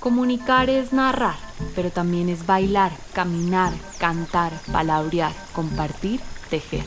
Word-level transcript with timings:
Comunicar 0.00 0.70
es 0.70 0.94
narrar, 0.94 1.36
pero 1.74 1.90
también 1.90 2.30
es 2.30 2.46
bailar, 2.46 2.90
caminar, 3.12 3.70
cantar, 3.98 4.50
palabrear, 4.72 5.34
compartir, 5.52 6.20
tejer. 6.48 6.84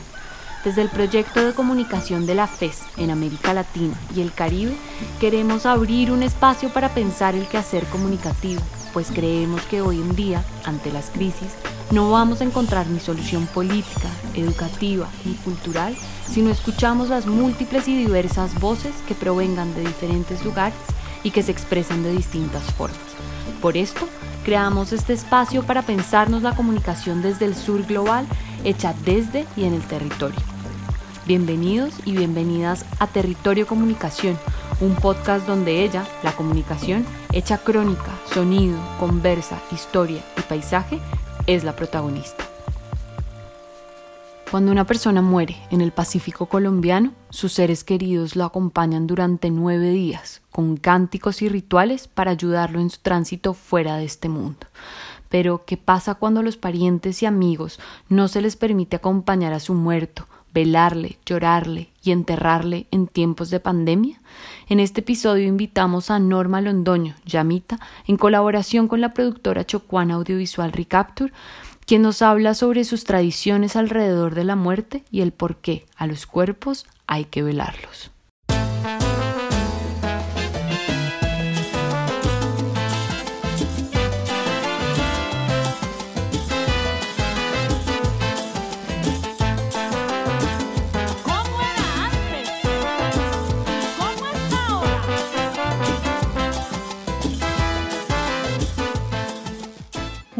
Desde 0.64 0.82
el 0.82 0.88
proyecto 0.88 1.46
de 1.46 1.54
comunicación 1.54 2.26
de 2.26 2.34
la 2.34 2.48
FES 2.48 2.82
en 2.96 3.12
América 3.12 3.54
Latina 3.54 3.94
y 4.16 4.20
el 4.20 4.32
Caribe, 4.32 4.74
queremos 5.20 5.64
abrir 5.64 6.10
un 6.10 6.24
espacio 6.24 6.70
para 6.70 6.88
pensar 6.88 7.36
el 7.36 7.46
quehacer 7.46 7.84
comunicativo, 7.84 8.60
pues 8.92 9.12
creemos 9.12 9.62
que 9.66 9.80
hoy 9.80 10.00
en 10.00 10.16
día, 10.16 10.42
ante 10.64 10.90
las 10.90 11.10
crisis, 11.10 11.52
no 11.92 12.10
vamos 12.10 12.40
a 12.40 12.44
encontrar 12.44 12.88
ni 12.88 12.98
solución 12.98 13.46
política, 13.46 14.08
educativa 14.34 15.08
ni 15.24 15.34
cultural 15.34 15.96
si 16.26 16.42
no 16.42 16.50
escuchamos 16.50 17.10
las 17.10 17.26
múltiples 17.26 17.86
y 17.86 17.96
diversas 17.96 18.58
voces 18.58 18.92
que 19.06 19.14
provengan 19.14 19.72
de 19.74 19.82
diferentes 19.82 20.44
lugares 20.44 20.74
y 21.24 21.32
que 21.32 21.42
se 21.42 21.50
expresan 21.50 22.04
de 22.04 22.12
distintas 22.12 22.62
formas. 22.74 23.00
Por 23.60 23.76
esto, 23.76 24.06
creamos 24.44 24.92
este 24.92 25.14
espacio 25.14 25.64
para 25.64 25.82
pensarnos 25.82 26.42
la 26.42 26.54
comunicación 26.54 27.22
desde 27.22 27.46
el 27.46 27.56
sur 27.56 27.84
global, 27.84 28.26
hecha 28.62 28.94
desde 29.04 29.44
y 29.56 29.64
en 29.64 29.74
el 29.74 29.82
territorio. 29.82 30.38
Bienvenidos 31.26 31.94
y 32.04 32.12
bienvenidas 32.12 32.84
a 32.98 33.06
Territorio 33.06 33.66
Comunicación, 33.66 34.38
un 34.80 34.94
podcast 34.94 35.46
donde 35.46 35.82
ella, 35.82 36.06
la 36.22 36.32
comunicación, 36.32 37.06
hecha 37.32 37.58
crónica, 37.58 38.12
sonido, 38.32 38.78
conversa, 39.00 39.58
historia 39.72 40.22
y 40.36 40.42
paisaje, 40.42 41.00
es 41.46 41.64
la 41.64 41.74
protagonista. 41.74 42.44
Cuando 44.50 44.70
una 44.70 44.84
persona 44.84 45.22
muere 45.22 45.56
en 45.70 45.80
el 45.80 45.92
Pacífico 45.92 46.46
colombiano, 46.46 47.12
sus 47.30 47.54
seres 47.54 47.82
queridos 47.82 48.36
lo 48.36 48.44
acompañan 48.44 49.06
durante 49.06 49.50
nueve 49.50 49.90
días, 49.90 50.42
con 50.54 50.76
cánticos 50.76 51.42
y 51.42 51.48
rituales 51.48 52.06
para 52.06 52.30
ayudarlo 52.30 52.78
en 52.78 52.88
su 52.88 53.00
tránsito 53.00 53.54
fuera 53.54 53.96
de 53.96 54.04
este 54.04 54.28
mundo. 54.28 54.68
Pero, 55.28 55.64
¿qué 55.66 55.76
pasa 55.76 56.14
cuando 56.14 56.44
los 56.44 56.56
parientes 56.56 57.24
y 57.24 57.26
amigos 57.26 57.80
no 58.08 58.28
se 58.28 58.40
les 58.40 58.54
permite 58.54 58.94
acompañar 58.94 59.52
a 59.52 59.58
su 59.58 59.74
muerto, 59.74 60.28
velarle, 60.52 61.18
llorarle 61.26 61.88
y 62.04 62.12
enterrarle 62.12 62.86
en 62.92 63.08
tiempos 63.08 63.50
de 63.50 63.58
pandemia? 63.58 64.20
En 64.68 64.78
este 64.78 65.00
episodio 65.00 65.48
invitamos 65.48 66.08
a 66.12 66.20
Norma 66.20 66.60
Londoño, 66.60 67.16
Yamita, 67.26 67.80
en 68.06 68.16
colaboración 68.16 68.86
con 68.86 69.00
la 69.00 69.12
productora 69.12 69.66
chocuana 69.66 70.14
audiovisual 70.14 70.70
Recapture, 70.70 71.32
quien 71.84 72.02
nos 72.02 72.22
habla 72.22 72.54
sobre 72.54 72.84
sus 72.84 73.02
tradiciones 73.02 73.74
alrededor 73.74 74.36
de 74.36 74.44
la 74.44 74.54
muerte 74.54 75.02
y 75.10 75.22
el 75.22 75.32
por 75.32 75.56
qué 75.56 75.84
a 75.96 76.06
los 76.06 76.26
cuerpos 76.26 76.86
hay 77.08 77.24
que 77.24 77.42
velarlos. 77.42 78.13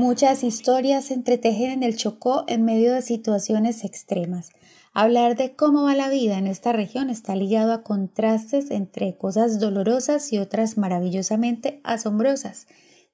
Muchas 0.04 0.44
historias 0.44 1.06
se 1.06 1.14
entretejen 1.14 1.70
en 1.70 1.82
el 1.82 1.96
Chocó 1.96 2.44
en 2.46 2.62
medio 2.62 2.92
de 2.92 3.00
situaciones 3.00 3.84
extremas. 3.84 4.50
Hablar 4.92 5.34
de 5.34 5.56
cómo 5.56 5.84
va 5.84 5.94
la 5.94 6.10
vida 6.10 6.36
en 6.36 6.46
esta 6.46 6.74
región 6.74 7.08
está 7.08 7.34
ligado 7.34 7.72
a 7.72 7.82
contrastes 7.82 8.70
entre 8.70 9.16
cosas 9.16 9.58
dolorosas 9.58 10.30
y 10.30 10.36
otras 10.36 10.76
maravillosamente 10.76 11.80
asombrosas. 11.84 12.66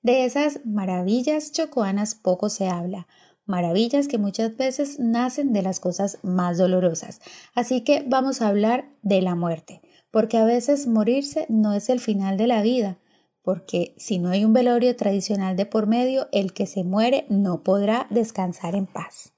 De 0.03 0.25
esas 0.25 0.67
maravillas 0.67 1.53
chocoanas 1.53 2.17
poco 2.17 2.49
se 2.49 2.67
habla, 2.67 3.06
maravillas 3.47 4.09
que 4.09 4.19
muchas 4.19 4.56
veces 4.56 4.99
nacen 4.99 5.53
de 5.53 5.62
las 5.62 5.79
cosas 5.79 6.19
más 6.25 6.59
dolorosas. 6.59 7.21
Así 7.55 7.83
que 7.83 8.05
vamos 8.05 8.43
a 8.43 8.49
hablar 8.49 8.91
de 9.03 9.23
la 9.23 9.37
muerte, 9.37 9.81
porque 10.11 10.39
a 10.39 10.45
veces 10.45 10.89
morirse 10.89 11.47
no 11.49 11.73
es 11.73 11.89
el 11.89 12.00
final 12.00 12.37
de 12.37 12.49
la 12.49 12.62
vida, 12.62 12.99
porque 13.43 13.95
si 13.97 14.19
no 14.19 14.31
hay 14.31 14.45
un 14.45 14.53
velorio 14.53 14.95
tradicional 14.97 15.56
de 15.56 15.67
por 15.67 15.87
medio, 15.87 16.28
el 16.33 16.53
que 16.53 16.67
se 16.67 16.84
muere 16.84 17.27
no 17.28 17.62
podrá 17.62 18.06
descansar 18.11 18.75
en 18.75 18.87
paz. 18.87 19.33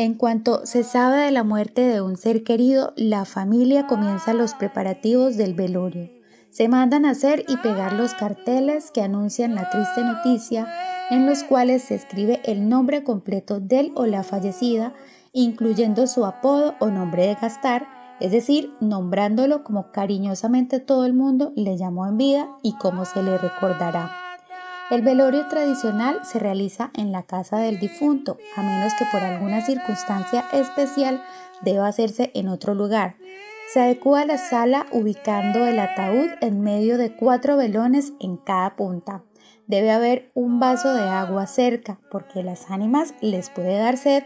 En 0.00 0.14
cuanto 0.14 0.64
se 0.64 0.82
sabe 0.82 1.18
de 1.18 1.30
la 1.30 1.44
muerte 1.44 1.82
de 1.82 2.00
un 2.00 2.16
ser 2.16 2.42
querido, 2.42 2.94
la 2.96 3.26
familia 3.26 3.86
comienza 3.86 4.32
los 4.32 4.54
preparativos 4.54 5.36
del 5.36 5.52
velorio. 5.52 6.08
Se 6.48 6.68
mandan 6.68 7.04
a 7.04 7.10
hacer 7.10 7.44
y 7.48 7.58
pegar 7.58 7.92
los 7.92 8.14
carteles 8.14 8.90
que 8.92 9.02
anuncian 9.02 9.54
la 9.54 9.68
triste 9.68 10.02
noticia, 10.02 10.66
en 11.10 11.26
los 11.26 11.44
cuales 11.44 11.82
se 11.82 11.96
escribe 11.96 12.40
el 12.44 12.66
nombre 12.66 13.04
completo 13.04 13.60
del 13.60 13.92
o 13.94 14.06
la 14.06 14.22
fallecida, 14.22 14.94
incluyendo 15.34 16.06
su 16.06 16.24
apodo 16.24 16.76
o 16.78 16.86
nombre 16.86 17.26
de 17.26 17.34
gastar, 17.34 17.86
es 18.20 18.32
decir, 18.32 18.72
nombrándolo 18.80 19.64
como 19.64 19.92
cariñosamente 19.92 20.80
todo 20.80 21.04
el 21.04 21.12
mundo 21.12 21.52
le 21.56 21.76
llamó 21.76 22.06
en 22.06 22.16
vida 22.16 22.48
y 22.62 22.72
como 22.78 23.04
se 23.04 23.22
le 23.22 23.36
recordará. 23.36 24.19
El 24.90 25.02
velorio 25.02 25.46
tradicional 25.46 26.18
se 26.24 26.40
realiza 26.40 26.90
en 26.94 27.12
la 27.12 27.22
casa 27.22 27.58
del 27.58 27.78
difunto, 27.78 28.38
a 28.56 28.62
menos 28.62 28.92
que 28.94 29.04
por 29.12 29.22
alguna 29.22 29.64
circunstancia 29.64 30.46
especial 30.52 31.22
deba 31.62 31.86
hacerse 31.86 32.32
en 32.34 32.48
otro 32.48 32.74
lugar. 32.74 33.14
Se 33.72 33.78
adecua 33.78 34.24
la 34.24 34.36
sala 34.36 34.86
ubicando 34.90 35.64
el 35.64 35.78
ataúd 35.78 36.30
en 36.40 36.60
medio 36.62 36.98
de 36.98 37.14
cuatro 37.14 37.56
velones 37.56 38.14
en 38.18 38.36
cada 38.36 38.74
punta. 38.74 39.22
Debe 39.68 39.92
haber 39.92 40.32
un 40.34 40.58
vaso 40.58 40.92
de 40.92 41.02
agua 41.02 41.46
cerca 41.46 42.00
porque 42.10 42.42
las 42.42 42.68
ánimas 42.68 43.14
les 43.20 43.48
puede 43.48 43.78
dar 43.78 43.96
sed 43.96 44.24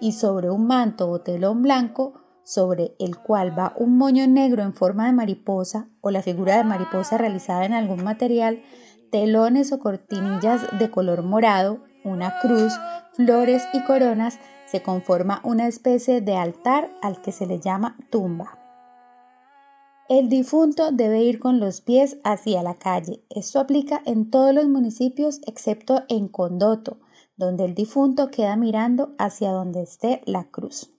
y 0.00 0.12
sobre 0.12 0.48
un 0.48 0.66
manto 0.66 1.10
o 1.10 1.20
telón 1.20 1.60
blanco 1.60 2.14
sobre 2.42 2.94
el 3.00 3.18
cual 3.18 3.58
va 3.58 3.74
un 3.76 3.98
moño 3.98 4.26
negro 4.26 4.62
en 4.62 4.72
forma 4.72 5.06
de 5.06 5.12
mariposa 5.12 5.88
o 6.00 6.10
la 6.10 6.22
figura 6.22 6.56
de 6.56 6.64
mariposa 6.64 7.18
realizada 7.18 7.64
en 7.66 7.74
algún 7.74 8.04
material, 8.04 8.62
telones 9.16 9.72
o 9.72 9.78
cortinillas 9.78 10.78
de 10.78 10.90
color 10.90 11.22
morado, 11.22 11.78
una 12.04 12.38
cruz, 12.40 12.74
flores 13.14 13.62
y 13.72 13.82
coronas, 13.84 14.38
se 14.66 14.82
conforma 14.82 15.40
una 15.42 15.68
especie 15.68 16.20
de 16.20 16.36
altar 16.36 16.90
al 17.00 17.22
que 17.22 17.32
se 17.32 17.46
le 17.46 17.58
llama 17.58 17.96
tumba. 18.10 18.58
El 20.10 20.28
difunto 20.28 20.92
debe 20.92 21.22
ir 21.22 21.38
con 21.38 21.60
los 21.60 21.80
pies 21.80 22.18
hacia 22.24 22.62
la 22.62 22.74
calle. 22.74 23.24
Esto 23.30 23.58
aplica 23.58 24.02
en 24.04 24.30
todos 24.30 24.54
los 24.54 24.68
municipios 24.68 25.40
excepto 25.46 26.02
en 26.10 26.28
Condoto, 26.28 26.98
donde 27.38 27.64
el 27.64 27.74
difunto 27.74 28.30
queda 28.30 28.54
mirando 28.56 29.14
hacia 29.16 29.50
donde 29.50 29.80
esté 29.80 30.20
la 30.26 30.44
cruz. 30.44 30.95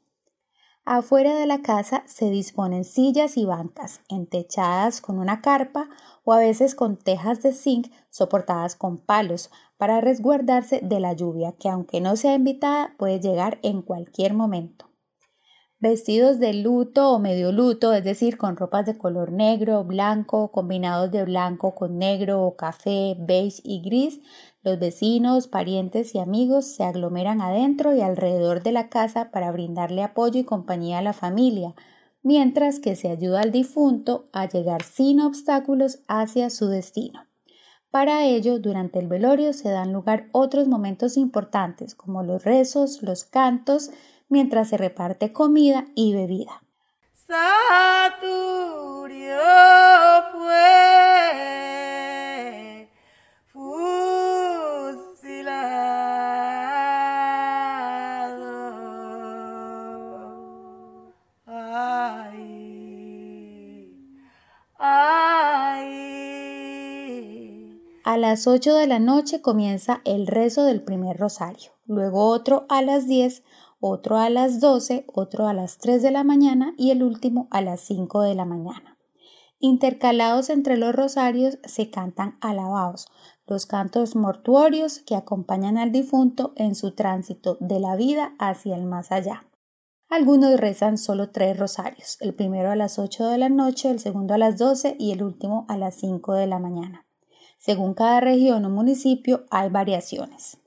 Afuera 0.90 1.36
de 1.36 1.46
la 1.48 1.62
casa 1.62 2.04
se 2.06 2.30
disponen 2.30 2.86
sillas 2.86 3.36
y 3.36 3.44
bancas, 3.44 4.00
entechadas 4.08 5.02
con 5.02 5.20
una 5.20 5.42
carpa 5.42 5.90
o 6.24 6.32
a 6.32 6.38
veces 6.38 6.76
con 6.76 6.96
tejas 6.96 7.44
de 7.44 7.52
zinc 7.52 7.92
soportadas 8.10 8.78
con 8.78 8.98
palos 8.98 9.52
para 9.76 10.00
resguardarse 10.00 10.80
de 10.82 11.02
la 11.02 11.12
lluvia 11.12 11.52
que 11.60 11.68
aunque 11.68 12.00
no 12.00 12.16
sea 12.16 12.36
invitada 12.36 12.96
puede 12.98 13.20
llegar 13.20 13.60
en 13.64 13.82
cualquier 13.82 14.34
momento. 14.34 14.86
vestidos 15.80 16.40
de 16.40 16.54
luto 16.54 17.12
o 17.12 17.20
medio 17.20 17.52
luto, 17.52 17.92
es 17.94 18.06
decir, 18.06 18.38
con 18.38 18.56
ropas 18.56 18.86
de 18.86 18.98
color 18.98 19.34
negro, 19.34 19.84
blanco, 19.84 20.54
combinados 20.54 21.12
de 21.12 21.26
blanco 21.26 21.76
con 21.76 21.98
negro 21.98 22.44
o 22.44 22.56
café, 22.56 23.18
beige 23.20 23.62
y 23.66 23.82
gris, 23.82 24.22
los 24.68 24.80
vecinos, 24.80 25.48
parientes 25.48 26.14
y 26.14 26.20
amigos 26.20 26.66
se 26.66 26.84
aglomeran 26.84 27.42
adentro 27.42 27.96
y 27.96 28.02
alrededor 28.02 28.64
de 28.64 28.74
la 28.74 28.90
casa 28.90 29.32
para 29.32 29.52
brindarle 29.52 30.04
apoyo 30.04 30.42
y 30.42 30.44
compañía 30.44 31.00
a 31.00 31.02
la 31.02 31.14
familia, 31.14 31.74
mientras 32.22 32.80
que 32.80 32.98
se 32.98 33.10
ayuda 33.10 33.42
al 33.42 33.54
difunto 33.54 34.26
a 34.34 34.46
llegar 34.46 34.84
sin 34.84 35.22
obstáculos 35.22 36.00
hacia 36.10 36.50
su 36.50 36.68
destino. 36.68 37.26
Para 37.92 38.26
ello, 38.26 38.60
durante 38.60 39.00
el 39.00 39.08
velorio 39.08 39.54
se 39.54 39.70
dan 39.70 39.94
lugar 39.94 40.28
otros 40.34 40.68
momentos 40.68 41.16
importantes 41.16 41.96
como 41.96 42.22
los 42.22 42.44
rezos, 42.44 43.02
los 43.02 43.24
cantos, 43.24 43.92
mientras 44.28 44.68
se 44.68 44.76
reparte 44.76 45.32
comida 45.32 45.88
y 45.96 46.14
bebida. 46.14 46.62
A 68.18 68.20
las 68.20 68.48
8 68.48 68.74
de 68.74 68.88
la 68.88 68.98
noche 68.98 69.42
comienza 69.42 70.02
el 70.04 70.26
rezo 70.26 70.64
del 70.64 70.82
primer 70.82 71.18
rosario, 71.18 71.74
luego 71.86 72.30
otro 72.30 72.66
a 72.68 72.82
las 72.82 73.08
10, 73.08 73.44
otro 73.80 74.18
a 74.18 74.32
las 74.32 74.60
12, 74.60 75.06
otro 75.14 75.48
a 75.48 75.54
las 75.54 75.78
3 75.78 76.02
de 76.02 76.10
la 76.10 76.24
mañana 76.24 76.74
y 76.80 76.90
el 76.90 77.04
último 77.04 77.48
a 77.52 77.62
las 77.62 77.82
5 77.82 78.22
de 78.22 78.34
la 78.34 78.44
mañana. 78.44 78.98
Intercalados 79.60 80.50
entre 80.50 80.78
los 80.78 80.96
rosarios 80.96 81.60
se 81.64 81.92
cantan 81.92 82.40
alabados, 82.42 83.06
los 83.46 83.68
cantos 83.68 84.16
mortuorios 84.16 84.98
que 84.98 85.16
acompañan 85.16 85.78
al 85.78 85.92
difunto 85.92 86.54
en 86.56 86.74
su 86.74 86.96
tránsito 86.96 87.60
de 87.60 87.80
la 87.80 87.96
vida 87.96 88.34
hacia 88.40 88.78
el 88.78 88.88
más 88.88 89.12
allá. 89.12 89.48
Algunos 90.10 90.60
rezan 90.60 90.98
solo 90.98 91.30
tres 91.30 91.56
rosarios, 91.60 92.18
el 92.20 92.34
primero 92.34 92.72
a 92.72 92.76
las 92.76 92.98
8 92.98 93.28
de 93.28 93.38
la 93.38 93.50
noche, 93.50 93.92
el 93.92 94.00
segundo 94.00 94.34
a 94.34 94.40
las 94.40 94.58
12 94.58 94.96
y 94.98 95.12
el 95.12 95.22
último 95.22 95.68
a 95.70 95.78
las 95.78 95.94
5 96.00 96.34
de 96.34 96.48
la 96.48 96.58
mañana. 96.58 97.07
Según 97.58 97.94
cada 97.94 98.20
región 98.22 98.64
o 98.66 98.70
municipio 98.70 99.44
hay 99.50 99.70
variaciones. 99.70 100.58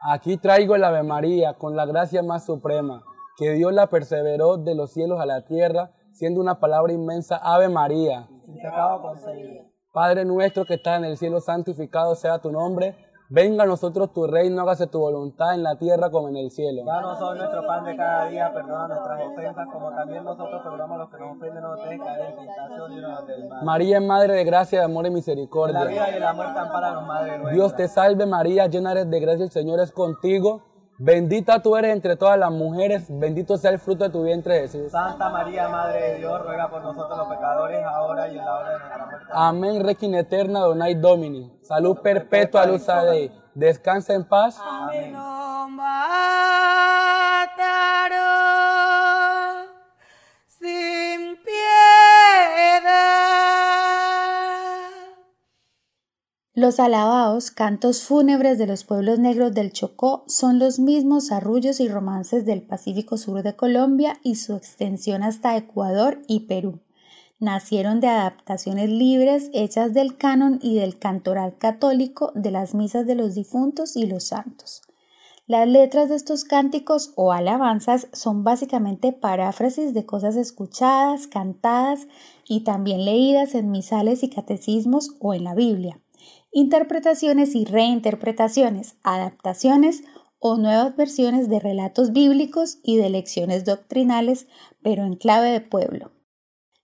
Aquí 0.00 0.36
traigo 0.36 0.76
el 0.76 0.84
Ave 0.84 1.02
María 1.02 1.54
con 1.54 1.74
la 1.74 1.86
gracia 1.86 2.22
más 2.22 2.46
suprema, 2.46 3.02
que 3.36 3.52
Dios 3.52 3.72
la 3.72 3.88
perseveró 3.88 4.56
de 4.56 4.74
los 4.74 4.92
cielos 4.92 5.20
a 5.20 5.26
la 5.26 5.44
tierra, 5.44 5.92
siendo 6.12 6.40
una 6.40 6.60
palabra 6.60 6.92
inmensa 6.92 7.36
Ave 7.36 7.68
María. 7.68 8.28
Padre 9.92 10.24
nuestro 10.24 10.64
que 10.64 10.74
estás 10.74 10.98
en 10.98 11.04
el 11.04 11.16
cielo, 11.16 11.40
santificado 11.40 12.14
sea 12.14 12.38
tu 12.38 12.52
nombre 12.52 12.94
Venga 13.30 13.64
a 13.64 13.66
nosotros 13.66 14.10
tu 14.14 14.26
reino, 14.26 14.62
hágase 14.62 14.86
tu 14.86 15.00
voluntad 15.00 15.52
en 15.52 15.62
la 15.62 15.76
tierra 15.76 16.10
como 16.10 16.30
en 16.30 16.36
el 16.38 16.50
cielo. 16.50 16.82
Danos 16.86 17.20
hoy 17.20 17.36
nuestro 17.36 17.66
pan 17.66 17.84
de 17.84 17.94
cada 17.94 18.26
día, 18.30 18.50
perdona 18.54 18.88
nuestras 18.88 19.20
ofensas, 19.20 19.68
como 19.70 19.90
también 19.90 20.24
nosotros 20.24 20.62
perdonamos 20.62 20.94
a 20.94 20.98
los 21.00 21.10
que 21.10 21.18
nos 21.18 21.36
ofenden, 21.36 21.62
no 21.62 21.76
nos 21.76 21.84
dejes 21.84 22.00
caer 22.00 22.30
en 22.30 22.36
tentación 22.36 22.92
y 22.92 23.00
no 23.02 23.22
del 23.22 23.48
mal. 23.50 23.64
María 23.66 23.98
es 23.98 24.02
Madre 24.02 24.32
de 24.32 24.44
gracia, 24.44 24.78
de 24.78 24.84
amor 24.86 25.06
y 25.06 25.10
misericordia. 25.10 25.80
la 25.80 25.84
vida 25.84 26.16
y 26.16 26.20
la 26.20 26.32
muerte 26.32 26.58
ampara 26.58 27.00
Madre 27.02 27.32
nuestra. 27.32 27.52
Dios 27.52 27.76
te 27.76 27.88
salve 27.88 28.24
María, 28.24 28.66
llena 28.66 28.92
eres 28.92 29.10
de 29.10 29.20
gracia, 29.20 29.44
el 29.44 29.50
Señor 29.50 29.80
es 29.80 29.92
contigo. 29.92 30.62
Bendita 31.00 31.62
tú 31.62 31.76
eres 31.76 31.92
entre 31.92 32.16
todas 32.16 32.36
las 32.36 32.50
mujeres, 32.50 33.06
bendito 33.08 33.56
sea 33.56 33.70
el 33.70 33.78
fruto 33.78 34.02
de 34.02 34.10
tu 34.10 34.24
vientre 34.24 34.62
Jesús. 34.62 34.90
Santa 34.90 35.30
María, 35.30 35.68
Madre 35.68 36.14
de 36.14 36.18
Dios, 36.18 36.44
ruega 36.44 36.68
por 36.68 36.82
nosotros 36.82 37.16
los 37.16 37.28
pecadores, 37.28 37.84
ahora 37.84 38.26
y 38.26 38.36
en 38.36 38.44
la 38.44 38.54
hora 38.54 38.72
de 38.72 38.78
nuestra 38.80 39.06
muerte. 39.06 39.26
Amén, 39.30 39.84
Requin 39.84 40.14
eterna, 40.16 40.58
donai 40.58 40.96
Domini. 40.96 41.56
Salud 41.62 41.98
perpetua, 42.02 42.66
luz 42.66 42.84
Dei. 42.86 43.30
Descansa 43.54 44.14
en 44.14 44.24
paz. 44.24 44.60
Amén. 44.60 45.14
Los 56.58 56.80
alabados, 56.80 57.52
cantos 57.52 58.02
fúnebres 58.02 58.58
de 58.58 58.66
los 58.66 58.82
pueblos 58.82 59.20
negros 59.20 59.54
del 59.54 59.72
Chocó, 59.72 60.24
son 60.26 60.58
los 60.58 60.80
mismos 60.80 61.30
arrullos 61.30 61.78
y 61.78 61.86
romances 61.86 62.44
del 62.44 62.62
Pacífico 62.62 63.16
Sur 63.16 63.44
de 63.44 63.54
Colombia 63.54 64.18
y 64.24 64.34
su 64.34 64.56
extensión 64.56 65.22
hasta 65.22 65.56
Ecuador 65.56 66.20
y 66.26 66.48
Perú. 66.48 66.80
Nacieron 67.38 68.00
de 68.00 68.08
adaptaciones 68.08 68.90
libres 68.90 69.50
hechas 69.54 69.94
del 69.94 70.16
canon 70.16 70.58
y 70.60 70.74
del 70.74 70.98
cantoral 70.98 71.56
católico 71.58 72.32
de 72.34 72.50
las 72.50 72.74
misas 72.74 73.06
de 73.06 73.14
los 73.14 73.36
difuntos 73.36 73.94
y 73.94 74.06
los 74.06 74.24
santos. 74.24 74.82
Las 75.46 75.68
letras 75.68 76.08
de 76.08 76.16
estos 76.16 76.42
cánticos 76.42 77.12
o 77.14 77.30
alabanzas 77.30 78.08
son 78.12 78.42
básicamente 78.42 79.12
paráfrasis 79.12 79.94
de 79.94 80.04
cosas 80.04 80.34
escuchadas, 80.34 81.28
cantadas 81.28 82.08
y 82.48 82.64
también 82.64 83.04
leídas 83.04 83.54
en 83.54 83.70
misales 83.70 84.24
y 84.24 84.28
catecismos 84.28 85.14
o 85.20 85.34
en 85.34 85.44
la 85.44 85.54
Biblia 85.54 86.00
interpretaciones 86.52 87.54
y 87.54 87.64
reinterpretaciones, 87.64 88.96
adaptaciones 89.02 90.02
o 90.38 90.56
nuevas 90.56 90.96
versiones 90.96 91.48
de 91.48 91.60
relatos 91.60 92.12
bíblicos 92.12 92.78
y 92.82 92.96
de 92.96 93.10
lecciones 93.10 93.64
doctrinales, 93.64 94.46
pero 94.82 95.04
en 95.04 95.16
clave 95.16 95.50
de 95.50 95.60
pueblo. 95.60 96.12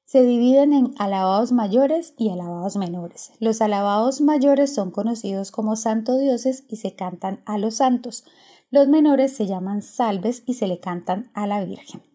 Se 0.04 0.22
dividen 0.22 0.72
en 0.72 0.94
alabados 0.98 1.50
mayores 1.50 2.14
y 2.18 2.30
alabados 2.30 2.76
menores. 2.76 3.32
Los 3.40 3.60
alabados 3.60 4.20
mayores 4.20 4.74
son 4.74 4.90
conocidos 4.90 5.50
como 5.50 5.76
santo 5.76 6.18
dioses 6.18 6.64
y 6.68 6.76
se 6.76 6.94
cantan 6.94 7.42
a 7.46 7.58
los 7.58 7.76
santos. 7.76 8.24
Los 8.70 8.86
menores 8.86 9.34
se 9.34 9.46
llaman 9.46 9.82
salves 9.82 10.42
y 10.46 10.54
se 10.54 10.66
le 10.66 10.78
cantan 10.78 11.30
a 11.34 11.46
la 11.46 11.64
Virgen. 11.64 12.13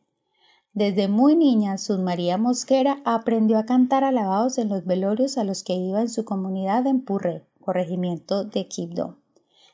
Desde 0.73 1.07
muy 1.07 1.35
niña, 1.35 1.75
María 1.99 2.37
Mosquera 2.37 2.99
aprendió 3.03 3.57
a 3.57 3.65
cantar 3.65 4.03
alabados 4.03 4.59
en 4.59 4.69
los 4.69 4.85
velorios 4.85 5.37
a 5.37 5.43
los 5.43 5.63
que 5.63 5.73
iba 5.73 5.99
en 5.99 6.09
su 6.09 6.25
comunidad 6.25 6.85
en 6.85 7.03
Purré, 7.03 7.47
corregimiento 7.59 8.43
de 8.43 8.67
Quibdó. 8.67 9.17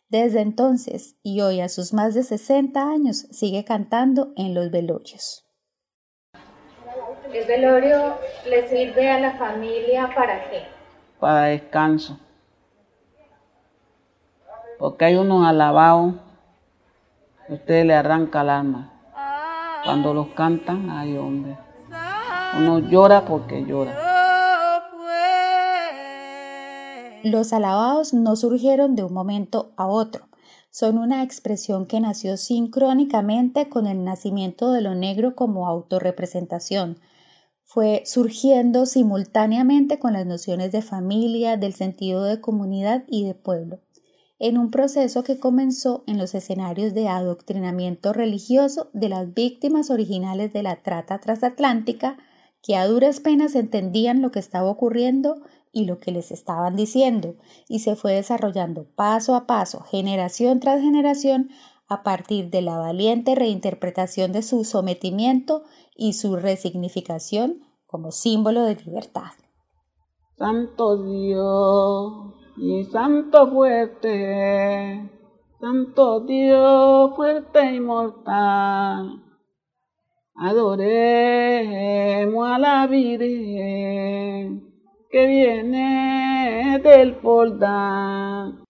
Desde 0.08 0.40
entonces 0.40 1.18
y 1.22 1.42
hoy 1.42 1.60
a 1.60 1.68
sus 1.68 1.94
más 1.94 2.14
de 2.14 2.24
60 2.24 2.82
años 2.90 3.28
sigue 3.32 3.66
cantando 3.66 4.32
en 4.38 4.54
los 4.54 4.72
velorios. 4.72 5.46
¿El 7.34 7.46
velorio 7.46 8.16
le 8.48 8.68
sirve 8.70 9.10
a 9.10 9.20
la 9.20 9.38
familia 9.38 10.10
para 10.16 10.50
qué? 10.50 10.64
Para 11.20 11.48
descanso. 11.48 12.18
Porque 14.80 15.06
hay 15.06 15.16
unos 15.18 15.46
alabados 15.46 16.16
que 17.48 17.56
usted 17.56 17.84
le 17.84 17.94
arranca 17.94 18.42
el 18.42 18.50
alma. 18.50 18.95
Cuando 19.86 20.16
los 20.16 20.30
cantan, 20.30 20.90
ay 20.90 21.16
hombre. 21.16 21.60
Uno 22.58 22.80
llora 22.80 23.24
porque 23.26 23.64
llora. 23.66 23.96
Los 27.24 27.54
alabados 27.54 28.12
no 28.12 28.36
surgieron 28.36 28.96
de 28.96 29.04
un 29.04 29.14
momento 29.14 29.74
a 29.78 29.86
otro. 29.86 30.28
Son 30.72 30.98
una 30.98 31.22
expresión 31.22 31.86
que 31.86 32.00
nació 32.00 32.36
sincrónicamente 32.36 33.70
con 33.70 33.86
el 33.86 34.04
nacimiento 34.04 34.72
de 34.72 34.82
lo 34.82 34.96
negro 34.96 35.36
como 35.36 35.68
autorrepresentación. 35.68 37.00
Fue 37.62 38.02
surgiendo 38.06 38.88
simultáneamente 38.88 40.00
con 40.00 40.14
las 40.14 40.26
nociones 40.26 40.72
de 40.72 40.82
familia, 40.82 41.58
del 41.58 41.76
sentido 41.76 42.24
de 42.24 42.42
comunidad 42.42 43.04
y 43.08 43.26
de 43.26 43.36
pueblo 43.36 43.85
en 44.40 44.58
un 44.58 44.70
proceso 44.70 45.24
que 45.24 45.40
comenzó 45.40 46.04
en 46.08 46.18
los 46.18 46.36
escenarios 46.36 46.94
de 46.94 47.08
adoctrinamiento 47.08 48.12
religioso 48.14 48.90
de 48.94 49.10
las 49.10 49.34
víctimas 49.34 49.90
originales 49.90 50.52
de 50.52 50.64
la 50.64 50.82
trata 50.82 51.20
transatlántica, 51.20 52.18
que 52.62 52.76
a 52.76 52.88
duras 52.88 53.20
penas 53.20 53.56
entendían 53.56 54.22
lo 54.22 54.32
que 54.32 54.40
estaba 54.40 54.70
ocurriendo 54.70 55.42
y 55.72 55.86
lo 55.86 56.00
que 56.00 56.12
les 56.12 56.32
estaban 56.32 56.76
diciendo, 56.76 57.36
y 57.68 57.80
se 57.80 57.96
fue 57.96 58.14
desarrollando 58.14 58.88
paso 58.96 59.36
a 59.36 59.46
paso, 59.46 59.82
generación 59.82 60.60
tras 60.60 60.82
generación, 60.82 61.50
a 61.88 62.02
partir 62.02 62.50
de 62.50 62.62
la 62.62 62.78
valiente 62.78 63.36
reinterpretación 63.36 64.32
de 64.32 64.42
su 64.42 64.64
sometimiento 64.64 65.64
y 65.96 66.14
su 66.14 66.36
resignificación 66.36 67.62
como 67.86 68.12
símbolo 68.12 68.64
de 68.64 68.76
libertad. 68.76 69.32
Santo 70.38 71.04
Dios 71.04 72.45
y 72.58 72.84
Santo 72.86 73.52
fuerte, 73.52 75.10
Santo 75.60 76.22
Dios 76.22 77.16
fuerte 77.16 77.74
y 77.74 77.80
mortal. 77.80 79.22
Adoremos 80.36 81.26
a 82.48 82.60
la 82.60 82.88
Virgen 82.88 84.74
que 85.10 85.28
viene 85.28 86.80
del 86.84 87.16
Foldán. 87.16 88.64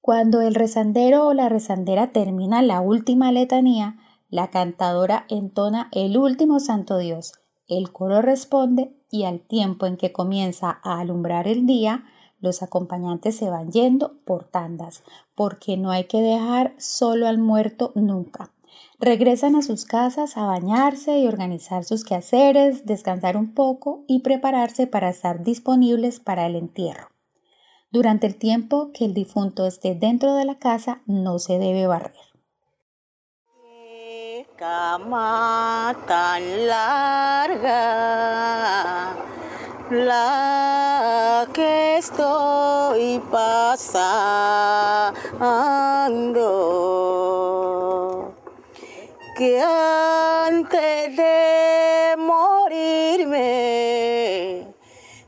Cuando 0.00 0.40
el 0.40 0.56
rezandero 0.56 1.26
o 1.28 1.32
la 1.32 1.48
rezandera 1.48 2.12
termina 2.12 2.60
la 2.62 2.80
última 2.80 3.30
letanía, 3.32 3.96
La 4.30 4.48
cantadora 4.48 5.26
entona 5.28 5.90
el 5.92 6.16
último 6.16 6.58
santo 6.58 6.96
Dios. 6.96 7.34
El 7.68 7.92
coro 7.92 8.22
responde 8.22 8.96
y 9.10 9.24
al 9.24 9.40
tiempo 9.40 9.84
en 9.84 9.98
que 9.98 10.10
comienza 10.10 10.80
a 10.82 11.00
alumbrar 11.00 11.46
el 11.46 11.66
día, 11.66 12.04
los 12.42 12.62
acompañantes 12.62 13.36
se 13.36 13.48
van 13.48 13.72
yendo 13.72 14.18
por 14.26 14.44
tandas, 14.44 15.02
porque 15.34 15.78
no 15.78 15.90
hay 15.90 16.04
que 16.04 16.20
dejar 16.20 16.74
solo 16.76 17.26
al 17.26 17.38
muerto 17.38 17.92
nunca. 17.94 18.50
Regresan 18.98 19.56
a 19.56 19.62
sus 19.62 19.86
casas 19.86 20.36
a 20.36 20.44
bañarse 20.44 21.18
y 21.18 21.26
organizar 21.26 21.84
sus 21.84 22.04
quehaceres, 22.04 22.84
descansar 22.84 23.38
un 23.38 23.54
poco 23.54 24.04
y 24.06 24.20
prepararse 24.20 24.86
para 24.86 25.08
estar 25.08 25.42
disponibles 25.42 26.20
para 26.20 26.46
el 26.46 26.56
entierro. 26.56 27.08
Durante 27.90 28.26
el 28.26 28.36
tiempo 28.36 28.90
que 28.92 29.06
el 29.06 29.14
difunto 29.14 29.66
esté 29.66 29.94
dentro 29.94 30.34
de 30.34 30.44
la 30.44 30.58
casa 30.58 31.00
no 31.06 31.38
se 31.38 31.58
debe 31.58 31.86
barrer 31.86 32.32
cama 34.62 35.90
tan 36.06 36.42
larga 36.68 37.72
la 39.92 41.46
que 41.52 41.98
estoy 41.98 43.20
pasando. 43.30 44.32
Que 49.36 49.60
antes 49.60 51.16
de 51.16 52.14
morirme 52.16 53.52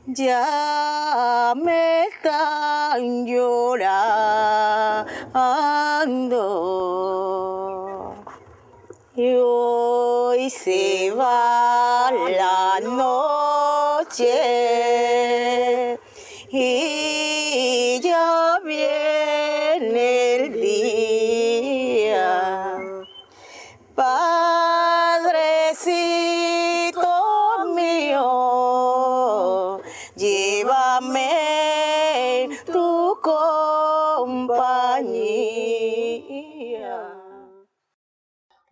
ya 0.07 1.53
me 1.55 2.05
están 2.07 3.25
llorando. 3.25 4.25
Y 9.15 9.35
hoy 9.35 10.49
se 10.49 11.11
va 11.11 12.11
la 12.11 12.79
noche 12.81 13.34
chế 14.17 15.34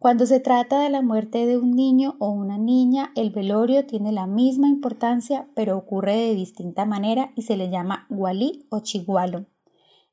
Cuando 0.03 0.25
se 0.25 0.41
trata 0.41 0.81
de 0.81 0.89
la 0.89 1.01
muerte 1.01 1.45
de 1.45 1.57
un 1.57 1.71
niño 1.71 2.17
o 2.19 2.27
una 2.27 2.57
niña, 2.57 3.13
el 3.15 3.29
velorio 3.29 3.85
tiene 3.85 4.11
la 4.11 4.27
misma 4.27 4.67
importancia, 4.67 5.47
pero 5.55 5.77
ocurre 5.77 6.17
de 6.17 6.35
distinta 6.35 6.83
manera 6.83 7.31
y 7.37 7.43
se 7.43 7.55
le 7.55 7.69
llama 7.69 8.05
gualí 8.09 8.67
o 8.69 8.81
chigualo. 8.81 9.45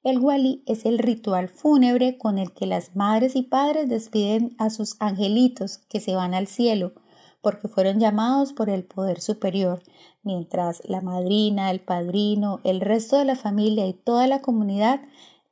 El 0.05 0.21
gualí 0.21 0.63
es 0.67 0.87
el 0.87 1.01
ritual 1.01 1.49
fúnebre 1.49 2.19
con 2.19 2.39
el 2.39 2.53
que 2.53 2.67
las 2.67 2.95
madres 2.95 3.35
y 3.35 3.43
padres 3.43 3.89
despiden 3.89 4.55
a 4.59 4.71
sus 4.71 4.95
angelitos 5.01 5.79
que 5.79 5.99
se 5.99 6.15
van 6.15 6.35
al 6.35 6.47
cielo, 6.47 6.93
porque 7.43 7.67
fueron 7.67 7.99
llamados 7.99 8.53
por 8.53 8.71
el 8.71 8.85
poder 8.85 9.21
superior, 9.21 9.83
mientras 10.23 10.89
la 10.89 11.01
madrina, 11.01 11.73
el 11.73 11.81
padrino, 11.81 12.61
el 12.63 12.81
resto 12.81 13.19
de 13.19 13.25
la 13.25 13.35
familia 13.35 13.89
y 13.89 13.95
toda 13.95 14.29
la 14.29 14.41
comunidad 14.41 15.01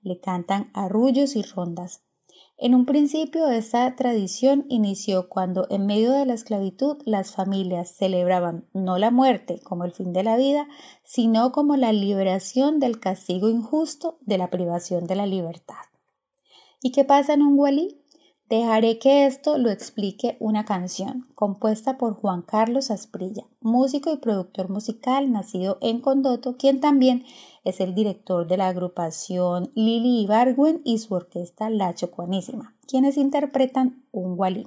le 0.01 0.21
cantan 0.21 0.71
arrullos 0.75 1.35
y 1.35 1.43
rondas. 1.43 2.05
En 2.61 2.75
un 2.75 2.87
principio 2.87 3.49
esta 3.51 3.95
tradición 3.95 4.67
inició 4.69 5.29
cuando 5.29 5.69
en 5.71 5.87
medio 5.87 6.11
de 6.11 6.27
la 6.27 6.35
esclavitud 6.35 6.97
las 7.05 7.31
familias 7.31 7.89
celebraban 7.89 8.67
no 8.73 8.99
la 8.99 9.13
muerte 9.13 9.61
como 9.63 9.85
el 9.85 9.93
fin 9.93 10.13
de 10.13 10.25
la 10.25 10.37
vida, 10.37 10.67
sino 11.05 11.53
como 11.53 11.77
la 11.77 11.93
liberación 11.93 12.81
del 12.81 12.99
castigo 12.99 13.49
injusto 13.49 14.19
de 14.23 14.39
la 14.39 14.51
privación 14.51 15.07
de 15.07 15.15
la 15.15 15.27
libertad. 15.27 15.77
¿Y 16.83 16.91
qué 16.91 17.05
pasa 17.05 17.33
en 17.35 17.43
un 17.43 17.57
walí? 17.57 18.03
Dejaré 18.49 18.99
que 18.99 19.27
esto 19.27 19.59
lo 19.59 19.71
explique 19.71 20.39
una 20.41 20.65
canción 20.65 21.27
compuesta 21.35 21.99
por 21.99 22.15
Juan 22.15 22.41
Carlos 22.41 22.91
Asprilla, 22.91 23.45
músico 23.61 24.11
y 24.11 24.17
productor 24.17 24.71
musical 24.71 25.31
nacido 25.31 25.77
en 25.83 26.01
Condoto, 26.01 26.57
quien 26.57 26.81
también 26.81 27.27
es 27.65 27.79
el 27.81 27.95
director 27.95 28.47
de 28.47 28.57
la 28.57 28.69
agrupación 28.69 29.71
Lili 29.75 30.23
Ibargüen 30.23 30.81
y 30.83 30.97
su 30.97 31.13
orquesta 31.13 31.69
La 31.69 31.95
Chocuanísima, 31.95 32.75
quienes 32.87 33.19
interpretan 33.19 34.03
un 34.13 34.39
walí. 34.39 34.67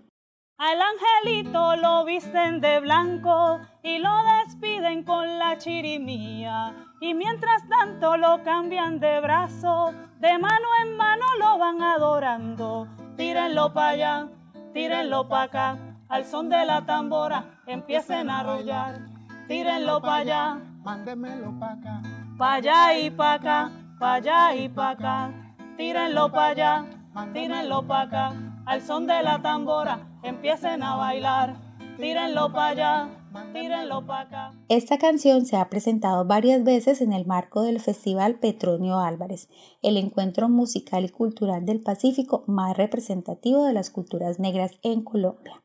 Al 0.63 0.77
angelito 0.79 1.75
lo 1.77 2.05
visten 2.05 2.61
de 2.61 2.79
blanco 2.81 3.61
y 3.81 3.97
lo 3.97 4.11
despiden 4.45 5.01
con 5.03 5.39
la 5.39 5.57
chirimía. 5.57 6.75
Y 6.99 7.15
mientras 7.15 7.67
tanto 7.67 8.15
lo 8.15 8.43
cambian 8.43 8.99
de 8.99 9.21
brazo, 9.21 9.91
de 10.19 10.37
mano 10.37 10.67
en 10.83 10.95
mano 10.95 11.25
lo 11.39 11.57
van 11.57 11.81
adorando. 11.81 12.87
Tírenlo 13.17 13.73
para 13.73 13.89
allá, 13.89 14.27
tírenlo 14.71 15.27
para 15.27 15.43
acá, 15.45 15.77
al 16.09 16.25
son 16.25 16.47
de 16.49 16.63
la 16.63 16.85
tambora 16.85 17.43
empiecen 17.65 18.29
a 18.29 18.41
arrollar, 18.41 18.99
tírenlo 19.47 19.99
para 19.99 20.15
allá, 20.17 20.59
mándenmelo 20.83 21.57
para 21.59 21.73
acá, 21.73 22.01
para 22.37 22.53
allá 22.53 22.99
y 22.99 23.09
para 23.09 23.33
acá, 23.33 23.71
para 23.97 24.13
allá 24.13 24.55
y 24.55 24.69
para 24.69 24.89
acá, 24.91 25.31
tírenlo 25.75 26.31
para 26.31 26.47
allá, 26.49 26.85
tírenlo 27.33 27.87
para 27.87 28.01
acá, 28.01 28.50
al 28.71 28.81
son 28.81 29.05
de 29.05 29.21
la 29.21 29.41
tambora 29.41 30.07
empiecen 30.23 30.81
a 30.81 30.95
bailar, 30.95 31.57
tírenlo 31.97 32.53
para 32.53 32.67
allá. 32.67 33.17
Tírenlo 33.53 34.05
para 34.05 34.21
acá. 34.21 34.51
Esta 34.69 34.97
canción 34.97 35.45
se 35.45 35.57
ha 35.57 35.69
presentado 35.69 36.25
varias 36.25 36.63
veces 36.63 37.01
en 37.01 37.11
el 37.11 37.25
marco 37.25 37.63
del 37.63 37.81
Festival 37.81 38.39
Petronio 38.39 38.99
Álvarez, 38.99 39.49
el 39.81 39.97
encuentro 39.97 40.47
musical 40.47 41.03
y 41.03 41.09
cultural 41.09 41.65
del 41.65 41.81
Pacífico 41.81 42.45
más 42.47 42.77
representativo 42.77 43.65
de 43.65 43.73
las 43.73 43.89
culturas 43.89 44.39
negras 44.39 44.71
en 44.83 45.03
Colombia. 45.03 45.61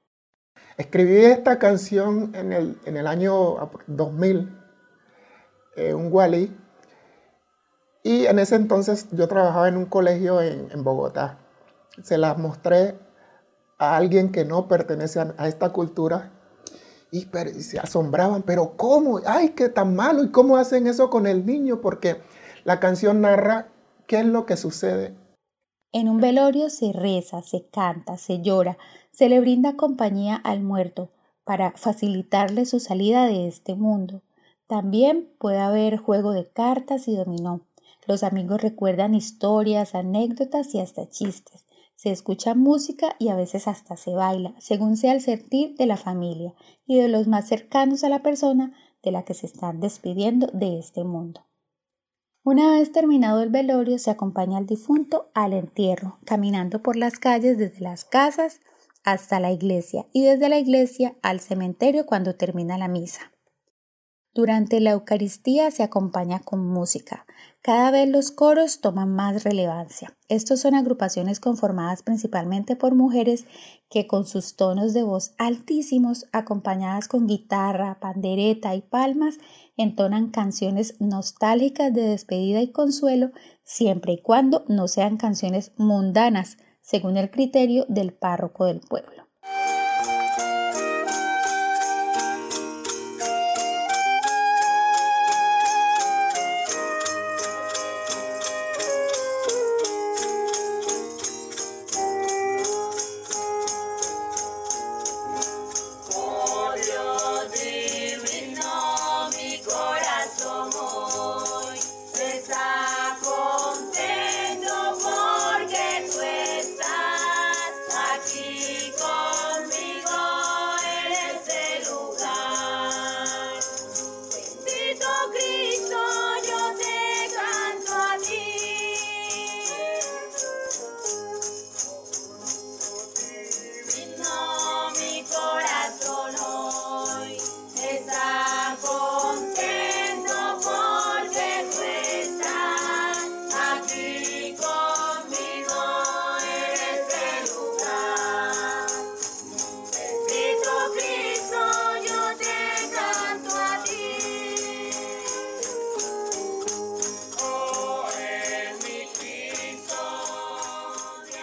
Escribí 0.76 1.16
esta 1.16 1.60
canción 1.60 2.32
en 2.34 2.52
el, 2.52 2.78
en 2.86 2.96
el 2.96 3.06
año 3.06 3.70
2000, 3.86 4.48
en 5.76 5.96
un 5.96 6.12
Wally, 6.12 6.56
y 8.02 8.26
en 8.26 8.38
ese 8.40 8.56
entonces 8.56 9.08
yo 9.12 9.28
trabajaba 9.28 9.68
en 9.68 9.76
un 9.76 9.86
colegio 9.86 10.40
en, 10.40 10.70
en 10.72 10.82
Bogotá. 10.82 11.46
Se 12.03 12.19
las 12.19 12.38
mostré 12.38 12.99
a 13.79 13.97
alguien 13.97 14.33
que 14.33 14.45
no 14.45 14.69
pertenece 14.69 15.21
a 15.21 15.49
esta 15.49 15.73
cultura 15.73 16.33
y, 17.11 17.23
se 17.62 17.79
asombraban, 17.79 18.43
pero 18.43 18.76
¿cómo? 18.76 19.21
¡Ay, 19.26 19.50
qué 19.50 19.69
tan 19.69 19.95
malo! 19.95 20.25
¿Y 20.25 20.31
cómo 20.31 20.57
hacen 20.57 20.87
eso 20.87 21.09
con 21.11 21.26
el 21.26 21.47
niño? 21.47 21.81
Porque 21.81 22.21
la 22.65 22.81
canción 22.81 23.21
narra 23.21 23.69
qué 24.07 24.21
es 24.21 24.26
lo 24.26 24.47
que 24.47 24.57
sucede. 24.57 25.15
En 25.93 26.09
un 26.09 26.21
velorio 26.21 26.69
se 26.69 26.93
reza, 26.93 27.43
se 27.43 27.67
canta, 27.69 28.19
se 28.19 28.43
llora, 28.43 28.76
se 29.12 29.29
le 29.29 29.41
brinda 29.41 29.76
compañía 29.76 30.37
al 30.37 30.62
muerto 30.62 31.11
para 31.45 31.73
facilitarle 31.73 32.67
su 32.67 32.81
salida 32.81 33.26
de 33.26 33.47
este 33.47 33.76
mundo. 33.76 34.23
También 34.67 35.33
puede 35.38 35.61
haber 35.61 35.97
juego 35.97 36.33
de 36.33 36.49
cartas 36.50 37.07
y 37.09 37.17
dominó. 37.17 37.61
Los 38.07 38.25
amigos 38.25 38.61
recuerdan 38.61 39.15
historias, 39.15 39.95
anécdotas 39.95 40.75
y 40.75 40.81
hasta 40.81 41.09
chistes. 41.09 41.65
Se 41.97 42.11
escucha 42.11 42.55
música 42.55 43.17
y 43.19 43.29
a 43.29 43.37
veces 43.37 43.67
hasta 43.67 43.97
se 43.97 44.12
baila, 44.12 44.55
según 44.59 44.97
sea 44.97 45.15
el 45.15 45.23
sentir 45.23 45.75
de 45.76 45.87
la 45.87 45.97
familia 45.97 46.55
y 46.87 46.99
de 46.99 47.09
los 47.09 47.26
más 47.26 47.49
cercanos 47.49 48.05
a 48.05 48.09
la 48.09 48.23
persona 48.23 48.75
de 49.03 49.11
la 49.12 49.25
que 49.25 49.35
se 49.35 49.47
están 49.47 49.81
despidiendo 49.81 50.47
de 50.53 50.79
este 50.79 51.05
mundo. 51.05 51.47
Una 52.45 52.71
vez 52.71 52.93
terminado 52.93 53.43
el 53.43 53.50
velorio, 53.50 53.99
se 53.99 54.11
acompaña 54.11 54.59
al 54.59 54.67
difunto 54.67 55.31
al 55.35 55.53
entierro, 55.53 56.19
caminando 56.25 56.83
por 56.83 56.97
las 56.97 57.19
calles 57.19 57.59
desde 57.59 57.81
las 57.81 58.05
casas 58.05 58.61
hasta 59.03 59.41
la 59.41 59.50
iglesia 59.50 60.07
y 60.12 60.25
desde 60.25 60.49
la 60.49 60.59
iglesia 60.59 61.17
al 61.23 61.41
cementerio 61.41 62.07
cuando 62.07 62.37
termina 62.37 62.76
la 62.79 62.88
misa. 62.88 63.33
Durante 64.37 64.81
la 64.81 64.90
Eucaristía 64.90 65.71
se 65.71 65.83
acompaña 65.83 66.40
con 66.40 66.61
música. 66.62 67.25
Cada 67.62 67.90
vez 67.90 68.07
los 68.07 68.31
coros 68.31 68.83
toman 68.83 69.09
más 69.14 69.45
relevancia. 69.45 70.14
Estos 70.28 70.61
son 70.61 70.75
agrupaciones 70.75 71.40
conformadas 71.40 72.02
principalmente 72.02 72.76
por 72.76 72.95
mujeres 72.95 73.47
que 73.88 74.07
con 74.07 74.26
sus 74.26 74.55
tonos 74.55 74.93
de 74.93 75.02
voz 75.02 75.33
altísimos, 75.38 76.26
acompañadas 76.33 77.09
con 77.09 77.26
guitarra, 77.26 77.99
pandereta 77.99 78.75
y 78.75 78.83
palmas, 78.83 79.38
entonan 79.78 80.28
canciones 80.28 81.00
nostálgicas 81.00 81.95
de 81.95 82.02
despedida 82.02 82.61
y 82.61 82.73
consuelo, 82.73 83.31
siempre 83.64 84.12
y 84.12 84.21
cuando 84.21 84.66
no 84.69 84.87
sean 84.87 85.16
canciones 85.16 85.73
mundanas, 85.78 86.59
según 86.83 87.16
el 87.16 87.31
criterio 87.31 87.87
del 87.88 88.12
párroco 88.12 88.66
del 88.66 88.81
pueblo. 88.81 89.15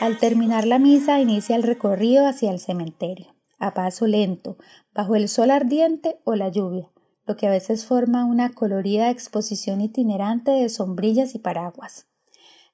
Al 0.03 0.17
terminar 0.17 0.67
la 0.67 0.79
misa 0.79 1.21
inicia 1.21 1.55
el 1.55 1.63
recorrido 1.63 2.27
hacia 2.27 2.51
el 2.51 2.59
cementerio, 2.59 3.27
a 3.57 3.73
paso 3.73 4.05
lento, 4.05 4.57
bajo 4.93 5.15
el 5.15 5.29
sol 5.29 5.49
ardiente 5.49 6.19
o 6.25 6.35
la 6.35 6.49
lluvia, 6.49 6.91
lo 7.25 7.37
que 7.37 7.47
a 7.47 7.49
veces 7.49 7.85
forma 7.85 8.25
una 8.25 8.49
colorida 8.49 9.09
exposición 9.09 9.79
itinerante 9.79 10.51
de 10.51 10.67
sombrillas 10.67 11.35
y 11.35 11.39
paraguas. 11.39 12.07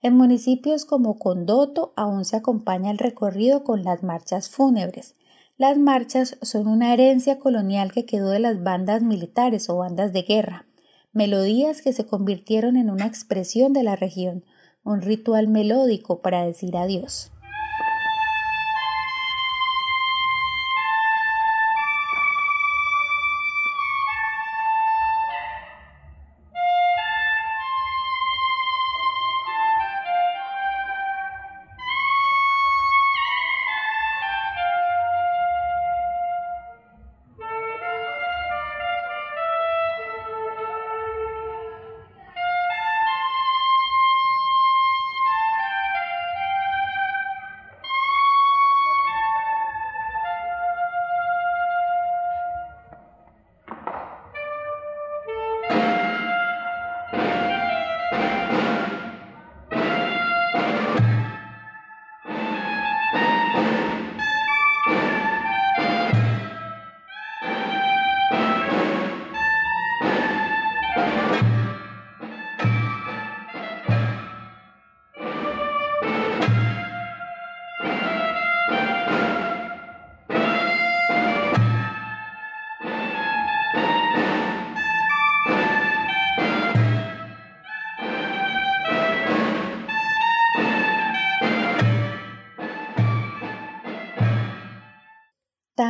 En 0.01 0.17
municipios 0.17 0.85
como 0.85 1.19
Condoto 1.19 1.93
aún 1.95 2.25
se 2.25 2.35
acompaña 2.35 2.89
el 2.89 2.97
recorrido 2.97 3.63
con 3.63 3.83
las 3.83 4.01
marchas 4.01 4.49
fúnebres. 4.49 5.13
Las 5.55 5.77
marchas 5.77 6.35
son 6.41 6.67
una 6.67 6.95
herencia 6.95 7.37
colonial 7.37 7.91
que 7.91 8.07
quedó 8.07 8.31
de 8.31 8.39
las 8.39 8.63
bandas 8.63 9.03
militares 9.03 9.69
o 9.69 9.77
bandas 9.77 10.13
de 10.13 10.23
guerra, 10.23 10.65
melodías 11.13 11.83
que 11.83 11.93
se 11.93 12.07
convirtieron 12.07 12.75
en 12.75 12.89
una 12.89 13.05
expresión 13.05 13.71
de 13.71 13.83
la 13.83 13.95
región, 13.95 14.45
un 14.83 15.01
ritual 15.01 15.47
melódico 15.47 16.21
para 16.21 16.45
decir 16.45 16.75
adiós. 16.77 17.31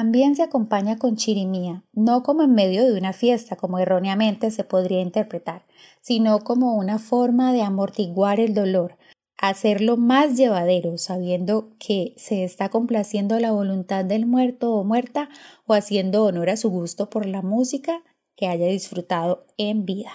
También 0.10 0.36
se 0.36 0.41
acompaña 0.41 0.98
con 0.98 1.17
chirimía, 1.17 1.84
no 1.93 2.24
como 2.24 2.41
en 2.41 2.56
medio 2.56 2.84
de 2.84 2.98
una 2.98 3.13
fiesta, 3.13 3.56
como 3.56 3.78
erróneamente 3.78 4.50
se 4.50 4.63
podría 4.63 5.02
interpretar, 5.02 5.67
sino 6.02 6.39
como 6.39 6.76
una 6.78 6.98
forma 6.98 7.54
de 7.54 7.62
amortiguar 7.62 8.39
el 8.39 8.56
dolor, 8.56 8.95
hacerlo 9.38 9.98
más 9.98 10.36
llevadero, 10.36 10.98
sabiendo 10.98 11.69
que 11.78 12.13
se 12.17 12.43
está 12.43 12.69
complaciendo 12.69 13.39
la 13.39 13.52
voluntad 13.52 14.04
del 14.04 14.26
muerto 14.26 14.74
o 14.74 14.84
muerta 14.84 15.30
o 15.67 15.76
haciendo 15.76 16.26
honor 16.26 16.50
a 16.50 16.58
su 16.58 16.72
gusto 16.72 17.12
por 17.12 17.28
la 17.28 17.43
música 17.43 18.02
que 18.36 18.48
haya 18.48 18.65
disfrutado 18.65 19.45
en 19.58 19.86
vida. 19.86 20.10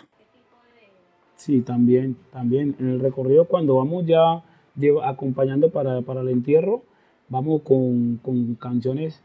Sí, 1.37 1.61
también, 1.61 2.17
también. 2.33 2.75
En 2.81 2.89
el 2.89 2.99
recorrido 2.99 3.47
cuando 3.47 3.77
vamos 3.77 4.05
ya 4.07 4.43
acompañando 5.05 5.71
para, 5.71 5.99
el 5.99 6.29
entierro, 6.31 6.83
vamos 7.29 7.63
con, 7.63 8.17
con 8.25 8.57
canciones 8.57 9.23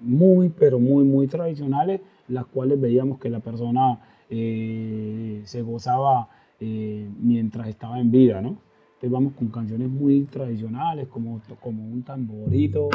muy, 0.00 0.48
pero 0.48 0.78
muy, 0.78 1.04
muy 1.04 1.26
tradicionales, 1.26 2.00
las 2.28 2.46
cuales 2.46 2.80
veíamos 2.80 3.18
que 3.18 3.28
la 3.28 3.40
persona 3.40 3.98
eh, 4.28 5.42
se 5.44 5.62
gozaba 5.62 6.28
eh, 6.60 7.08
mientras 7.18 7.68
estaba 7.68 8.00
en 8.00 8.10
vida, 8.10 8.40
¿no? 8.40 8.58
Entonces 9.00 9.10
vamos 9.10 9.32
con 9.32 9.48
canciones 9.48 9.88
muy 9.88 10.24
tradicionales, 10.24 11.08
como, 11.08 11.40
como 11.60 11.88
un 11.88 12.02
tamborito, 12.02 12.90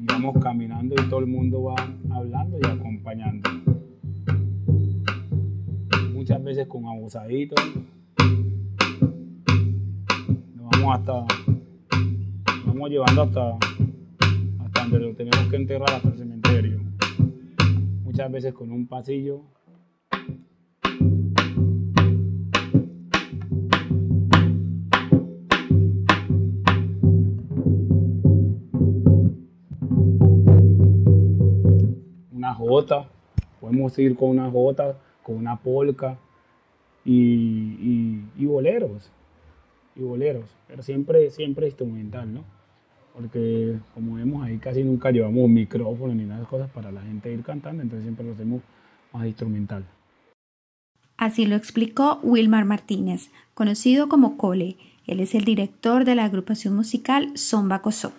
vamos 0.00 0.34
caminando 0.42 0.94
y 0.98 1.08
todo 1.08 1.20
el 1.20 1.26
mundo 1.26 1.62
va 1.62 1.74
hablando 2.10 2.58
y 2.58 2.66
acompañando. 2.66 3.48
Muchas 6.12 6.42
veces 6.42 6.66
con 6.66 6.86
abusaditos. 6.86 7.58
Nos 10.56 10.70
vamos 10.70 10.98
hasta, 10.98 11.24
nos 12.56 12.66
vamos 12.66 12.90
llevando 12.90 13.22
hasta 13.22 13.71
pero 14.90 15.14
tenemos 15.14 15.48
que 15.48 15.56
enterrar 15.56 15.90
hasta 15.92 16.08
el 16.08 16.18
cementerio. 16.18 16.80
Muchas 18.04 18.30
veces 18.30 18.52
con 18.52 18.70
un 18.72 18.86
pasillo. 18.86 19.42
Una 32.30 32.54
jota, 32.54 33.08
podemos 33.60 33.98
ir 33.98 34.16
con 34.16 34.30
una 34.30 34.50
jota, 34.50 34.98
con 35.22 35.36
una 35.36 35.56
polca 35.56 36.18
y, 37.04 38.24
y 38.36 38.46
boleros, 38.46 39.10
y 39.94 40.02
boleros, 40.02 40.56
pero 40.66 40.82
siempre, 40.82 41.30
siempre 41.30 41.66
instrumental, 41.66 42.32
¿no? 42.32 42.61
Porque 43.14 43.78
como 43.94 44.14
vemos 44.14 44.44
ahí 44.44 44.58
casi 44.58 44.82
nunca 44.82 45.10
llevamos 45.10 45.48
micrófono 45.48 46.14
ni 46.14 46.24
nada 46.24 46.40
de 46.40 46.46
cosas 46.46 46.70
para 46.70 46.90
la 46.90 47.02
gente 47.02 47.32
ir 47.32 47.42
cantando, 47.42 47.82
entonces 47.82 48.04
siempre 48.04 48.24
lo 48.24 48.32
hacemos 48.32 48.62
más 49.12 49.26
instrumental. 49.26 49.84
Así 51.16 51.46
lo 51.46 51.56
explicó 51.56 52.18
Wilmar 52.22 52.64
Martínez, 52.64 53.30
conocido 53.54 54.08
como 54.08 54.36
Cole. 54.36 54.76
Él 55.06 55.20
es 55.20 55.34
el 55.34 55.44
director 55.44 56.04
de 56.04 56.14
la 56.14 56.24
agrupación 56.24 56.74
musical 56.74 57.36
Zomba 57.36 57.82
Cosó. 57.82 58.12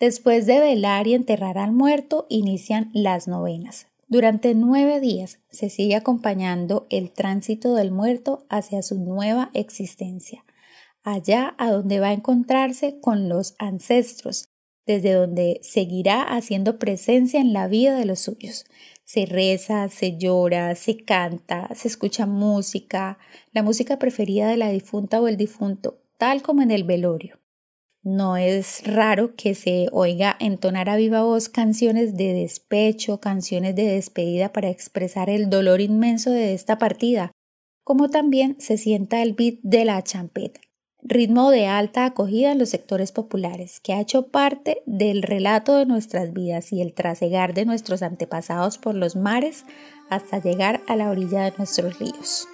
Después 0.00 0.46
de 0.46 0.58
velar 0.58 1.06
y 1.06 1.14
enterrar 1.14 1.58
al 1.58 1.72
muerto, 1.72 2.26
inician 2.28 2.90
las 2.92 3.28
novenas. 3.28 3.86
Durante 4.08 4.54
nueve 4.54 5.00
días 5.00 5.38
se 5.48 5.70
sigue 5.70 5.94
acompañando 5.94 6.86
el 6.90 7.10
tránsito 7.10 7.74
del 7.74 7.92
muerto 7.92 8.44
hacia 8.50 8.82
su 8.82 8.98
nueva 8.98 9.50
existencia 9.54 10.44
allá 11.02 11.54
a 11.58 11.70
donde 11.70 12.00
va 12.00 12.08
a 12.08 12.12
encontrarse 12.12 13.00
con 13.00 13.28
los 13.28 13.54
ancestros, 13.58 14.48
desde 14.86 15.12
donde 15.12 15.60
seguirá 15.62 16.22
haciendo 16.22 16.78
presencia 16.78 17.40
en 17.40 17.52
la 17.52 17.68
vida 17.68 17.96
de 17.96 18.04
los 18.04 18.20
suyos. 18.20 18.64
Se 19.04 19.26
reza, 19.26 19.88
se 19.88 20.16
llora, 20.16 20.74
se 20.74 21.04
canta, 21.04 21.68
se 21.74 21.88
escucha 21.88 22.26
música, 22.26 23.18
la 23.52 23.62
música 23.62 23.98
preferida 23.98 24.48
de 24.48 24.56
la 24.56 24.70
difunta 24.70 25.20
o 25.20 25.28
el 25.28 25.36
difunto, 25.36 26.02
tal 26.18 26.42
como 26.42 26.62
en 26.62 26.70
el 26.70 26.84
velorio. 26.84 27.42
No 28.04 28.36
es 28.36 28.82
raro 28.84 29.36
que 29.36 29.54
se 29.54 29.86
oiga 29.92 30.36
entonar 30.40 30.88
a 30.88 30.96
viva 30.96 31.22
voz 31.22 31.48
canciones 31.48 32.16
de 32.16 32.32
despecho, 32.32 33.20
canciones 33.20 33.76
de 33.76 33.84
despedida 33.84 34.52
para 34.52 34.70
expresar 34.70 35.30
el 35.30 35.50
dolor 35.50 35.80
inmenso 35.80 36.30
de 36.30 36.52
esta 36.52 36.78
partida, 36.78 37.30
como 37.84 38.08
también 38.10 38.56
se 38.60 38.76
sienta 38.76 39.22
el 39.22 39.34
beat 39.34 39.60
de 39.62 39.84
la 39.84 40.02
champeta, 40.02 40.60
ritmo 41.02 41.50
de 41.50 41.66
alta 41.66 42.04
acogida 42.04 42.52
en 42.52 42.58
los 42.58 42.70
sectores 42.70 43.12
populares, 43.12 43.80
que 43.80 43.92
ha 43.92 44.00
hecho 44.00 44.28
parte 44.28 44.82
del 44.86 45.22
relato 45.22 45.76
de 45.76 45.86
nuestras 45.86 46.32
vidas 46.32 46.72
y 46.72 46.80
el 46.80 46.92
trasegar 46.92 47.54
de 47.54 47.64
nuestros 47.64 48.02
antepasados 48.02 48.78
por 48.78 48.94
los 48.94 49.16
mares 49.16 49.64
hasta 50.10 50.40
llegar 50.40 50.80
a 50.86 50.96
la 50.96 51.10
orilla 51.10 51.42
de 51.42 51.54
nuestros 51.58 51.98
ríos. 51.98 52.46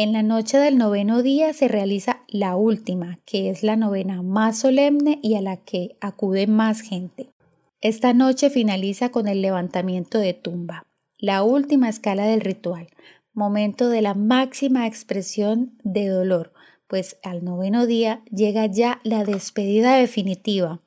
En 0.00 0.14
la 0.14 0.22
noche 0.22 0.56
del 0.56 0.78
noveno 0.78 1.20
día 1.20 1.52
se 1.52 1.68
realiza 1.68 2.22
la 2.26 2.56
última, 2.56 3.18
que 3.26 3.50
es 3.50 3.62
la 3.62 3.76
novena 3.76 4.22
más 4.22 4.60
solemne 4.60 5.18
y 5.22 5.34
a 5.34 5.42
la 5.42 5.58
que 5.58 5.98
acude 6.00 6.46
más 6.46 6.80
gente. 6.80 7.28
Esta 7.82 8.14
noche 8.14 8.48
finaliza 8.48 9.10
con 9.10 9.28
el 9.28 9.42
levantamiento 9.42 10.16
de 10.18 10.32
tumba, 10.32 10.86
la 11.18 11.42
última 11.42 11.90
escala 11.90 12.24
del 12.24 12.40
ritual, 12.40 12.86
momento 13.34 13.90
de 13.90 14.00
la 14.00 14.14
máxima 14.14 14.86
expresión 14.86 15.76
de 15.84 16.08
dolor, 16.08 16.54
pues 16.86 17.18
al 17.22 17.44
noveno 17.44 17.84
día 17.86 18.22
llega 18.30 18.64
ya 18.64 19.00
la 19.04 19.24
despedida 19.24 19.96
definitiva. 19.96 20.80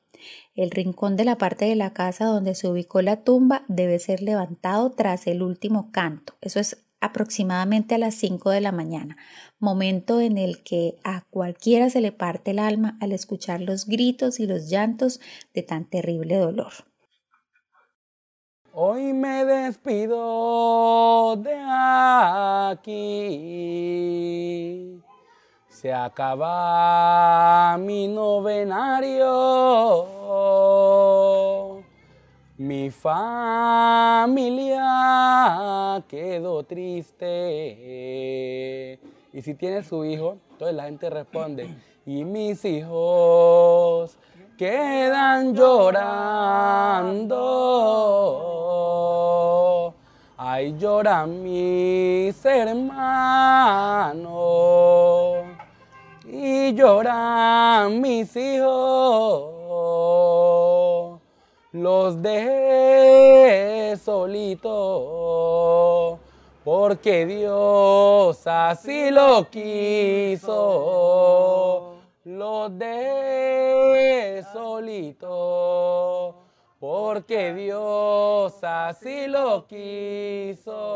El 0.56 0.72
rincón 0.72 1.16
de 1.16 1.24
la 1.24 1.38
parte 1.38 1.66
de 1.66 1.76
la 1.76 1.92
casa 1.92 2.24
donde 2.24 2.56
se 2.56 2.66
ubicó 2.66 3.00
la 3.00 3.22
tumba 3.22 3.62
debe 3.68 4.00
ser 4.00 4.22
levantado 4.22 4.90
tras 4.90 5.28
el 5.28 5.40
último 5.40 5.92
canto. 5.92 6.34
Eso 6.40 6.58
es 6.58 6.83
aproximadamente 7.04 7.94
a 7.94 7.98
las 7.98 8.14
5 8.14 8.48
de 8.50 8.62
la 8.62 8.72
mañana, 8.72 9.18
momento 9.58 10.20
en 10.20 10.38
el 10.38 10.62
que 10.62 10.96
a 11.04 11.24
cualquiera 11.28 11.90
se 11.90 12.00
le 12.00 12.12
parte 12.12 12.52
el 12.52 12.58
alma 12.58 12.96
al 13.00 13.12
escuchar 13.12 13.60
los 13.60 13.84
gritos 13.84 14.40
y 14.40 14.46
los 14.46 14.70
llantos 14.70 15.20
de 15.52 15.62
tan 15.62 15.84
terrible 15.84 16.36
dolor. 16.36 16.72
Hoy 18.72 19.12
me 19.12 19.44
despido 19.44 21.36
de 21.36 21.54
aquí. 22.72 23.04
Se 25.68 25.92
acaba 25.92 27.76
mi 27.78 28.08
novenario. 28.08 29.26
Mi 32.56 32.88
familia 32.88 33.24
quedó 36.06 36.62
triste. 36.62 37.26
Y 39.32 39.42
si 39.42 39.54
tiene 39.54 39.82
su 39.82 40.04
hijo, 40.04 40.38
entonces 40.52 40.76
la 40.76 40.84
gente 40.84 41.10
responde, 41.10 41.68
y 42.06 42.24
mis 42.24 42.64
hijos 42.64 44.16
quedan 44.56 45.52
llorando. 45.52 47.32
Ay, 50.36 50.76
lloran 50.78 51.42
mis 51.42 52.44
hermanos 52.44 52.84
y 56.24 56.72
lloran 56.72 58.00
mis 58.00 58.36
hijos 58.36 59.53
los 61.74 62.22
dejé 62.22 63.96
solito, 63.96 64.70
porque 66.62 67.26
Dios 67.26 68.46
así 68.46 69.10
lo 69.10 69.50
quiso. 69.50 70.52
Los 72.24 72.78
dejé 72.78 74.44
solito, 74.52 76.36
porque 76.78 77.52
Dios 77.52 78.54
así 78.62 79.26
lo 79.26 79.66
quiso. 79.66 80.94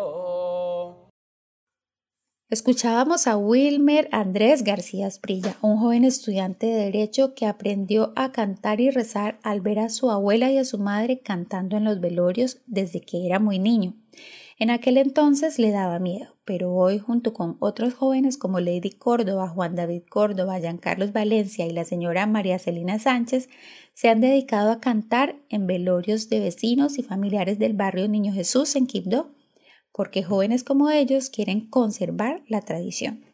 Escuchábamos 2.51 3.27
a 3.27 3.37
Wilmer 3.37 4.09
Andrés 4.11 4.65
García 4.65 5.07
Esprilla, 5.07 5.59
un 5.61 5.77
joven 5.77 6.03
estudiante 6.03 6.67
de 6.67 6.85
Derecho 6.85 7.35
que 7.35 7.45
aprendió 7.45 8.15
a 8.17 8.33
cantar 8.33 8.81
y 8.81 8.89
rezar 8.89 9.39
al 9.43 9.61
ver 9.61 9.79
a 9.81 9.91
su 9.91 10.11
abuela 10.11 10.51
y 10.51 10.57
a 10.57 10.65
su 10.65 10.79
madre 10.79 11.19
cantando 11.19 11.77
en 11.77 11.85
los 11.85 12.01
velorios 12.01 12.63
desde 12.65 13.03
que 13.03 13.27
era 13.27 13.39
muy 13.39 13.59
niño. 13.59 13.93
En 14.59 14.71
aquel 14.71 14.97
entonces 14.97 15.59
le 15.59 15.73
daba 15.73 15.99
miedo, 15.99 16.37
pero 16.47 16.73
hoy 16.73 16.99
junto 16.99 17.35
con 17.35 17.59
otros 17.61 17.93
jóvenes 17.93 18.39
como 18.39 18.61
Lady 18.61 18.93
Córdoba, 18.93 19.51
Juan 19.51 19.77
David 19.77 20.05
Córdoba, 20.09 20.59
Carlos 20.81 21.13
Valencia 21.13 21.67
y 21.67 21.73
la 21.73 21.85
señora 21.85 22.27
María 22.27 22.59
Celina 22.59 22.99
Sánchez, 22.99 23.51
se 23.93 24.09
han 24.09 24.23
dedicado 24.23 24.71
a 24.71 24.81
cantar 24.81 25.37
en 25.51 25.67
velorios 25.67 26.31
de 26.31 26.41
vecinos 26.41 26.99
y 26.99 27.03
familiares 27.03 27.59
del 27.59 27.75
barrio 27.75 28.09
Niño 28.09 28.33
Jesús 28.33 28.75
en 28.75 28.87
Quibdó 28.87 29.35
porque 29.93 30.23
jóvenes 30.23 30.65
como 30.65 30.91
ellos 30.91 31.31
quieren 31.31 31.69
conservar 31.69 32.43
la 32.47 32.61
tradición. 32.63 33.25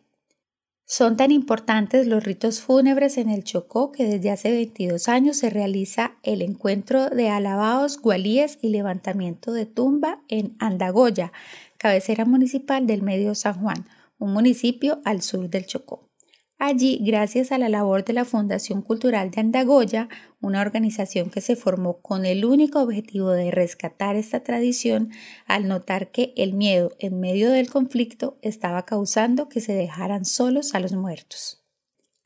Son 0.86 1.16
tan 1.16 1.30
importantes 1.30 2.06
los 2.06 2.22
ritos 2.24 2.60
fúnebres 2.60 3.16
en 3.16 3.30
el 3.30 3.42
Chocó 3.42 3.90
que 3.90 4.04
desde 4.04 4.30
hace 4.30 4.50
22 4.50 5.08
años 5.08 5.38
se 5.38 5.48
realiza 5.48 6.16
el 6.22 6.42
encuentro 6.42 7.08
de 7.08 7.30
alabados, 7.30 7.98
gualíes 7.98 8.58
y 8.60 8.68
levantamiento 8.68 9.52
de 9.52 9.64
tumba 9.64 10.22
en 10.28 10.54
Andagoya, 10.58 11.32
cabecera 11.78 12.26
municipal 12.26 12.86
del 12.86 13.02
Medio 13.02 13.34
San 13.34 13.60
Juan, 13.62 13.86
un 14.18 14.34
municipio 14.34 15.00
al 15.04 15.22
sur 15.22 15.48
del 15.48 15.66
Chocó. 15.66 16.13
Allí, 16.58 17.00
gracias 17.02 17.50
a 17.50 17.58
la 17.58 17.68
labor 17.68 18.04
de 18.04 18.12
la 18.12 18.24
Fundación 18.24 18.80
Cultural 18.80 19.30
de 19.30 19.40
Andagoya, 19.40 20.08
una 20.40 20.60
organización 20.60 21.28
que 21.28 21.40
se 21.40 21.56
formó 21.56 22.00
con 22.00 22.24
el 22.24 22.44
único 22.44 22.80
objetivo 22.80 23.30
de 23.30 23.50
rescatar 23.50 24.14
esta 24.14 24.44
tradición, 24.44 25.10
al 25.46 25.66
notar 25.66 26.12
que 26.12 26.32
el 26.36 26.52
miedo 26.52 26.92
en 27.00 27.18
medio 27.18 27.50
del 27.50 27.68
conflicto 27.68 28.38
estaba 28.40 28.84
causando 28.84 29.48
que 29.48 29.60
se 29.60 29.74
dejaran 29.74 30.24
solos 30.24 30.74
a 30.74 30.80
los 30.80 30.92
muertos. 30.92 31.63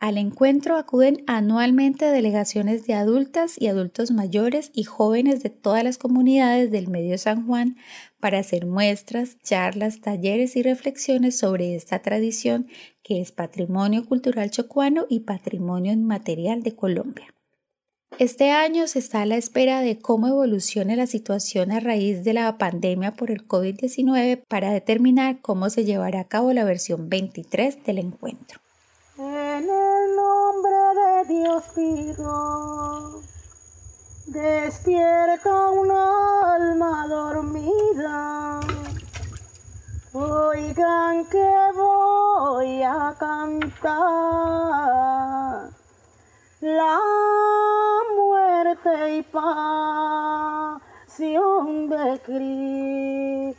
Al 0.01 0.17
encuentro 0.17 0.77
acuden 0.77 1.25
anualmente 1.27 2.05
delegaciones 2.05 2.87
de 2.87 2.95
adultas 2.95 3.61
y 3.61 3.67
adultos 3.67 4.13
mayores 4.13 4.71
y 4.73 4.85
jóvenes 4.85 5.43
de 5.43 5.51
todas 5.51 5.83
las 5.83 5.99
comunidades 5.99 6.71
del 6.71 6.87
Medio 6.87 7.19
San 7.19 7.49
Juan 7.49 7.77
para 8.21 8.39
hacer 8.39 8.65
muestras, 8.65 9.39
charlas, 9.43 10.01
talleres 10.01 10.55
y 10.55 10.63
reflexiones 10.63 11.37
sobre 11.37 11.75
esta 11.75 11.99
tradición 11.99 12.69
que 13.03 13.21
es 13.21 13.33
patrimonio 13.33 14.05
cultural 14.07 14.53
chocuano 14.53 15.07
y 15.09 15.21
patrimonio 15.21 15.93
inmaterial 15.93 16.63
de 16.63 16.77
Colombia. 16.77 17.35
Este 18.21 18.53
año 18.53 18.87
se 18.87 19.01
está 19.01 19.23
a 19.23 19.27
la 19.27 19.37
espera 19.37 19.81
de 19.81 19.99
cómo 19.99 20.29
evolucione 20.29 20.95
la 20.95 21.09
situación 21.09 21.73
a 21.73 21.81
raíz 21.81 22.23
de 22.23 22.35
la 22.35 22.57
pandemia 22.57 23.17
por 23.17 23.33
el 23.33 23.49
COVID-19 23.49 24.45
para 24.47 24.71
determinar 24.71 25.41
cómo 25.41 25.71
se 25.71 25.85
llevará 25.85 26.21
a 26.21 26.29
cabo 26.29 26.53
la 26.53 26.65
versión 26.65 27.09
23 27.09 27.85
del 27.85 27.99
encuentro. 27.99 28.61
En 29.21 29.69
el 29.69 30.15
nombre 30.15 30.95
de 30.95 31.25
Dios 31.25 31.65
pido, 31.75 33.21
despierta 34.27 35.71
una 35.71 36.55
alma 36.55 37.05
dormida. 37.09 38.61
Oigan 40.13 41.27
que 41.27 41.53
voy 41.75 42.85
a 42.85 43.17
cantar 43.19 43.91
la 46.61 47.01
muerte 48.15 49.17
y 49.17 49.23
pasión 49.23 50.79
de 51.89 52.21
Cristo. 52.25 53.59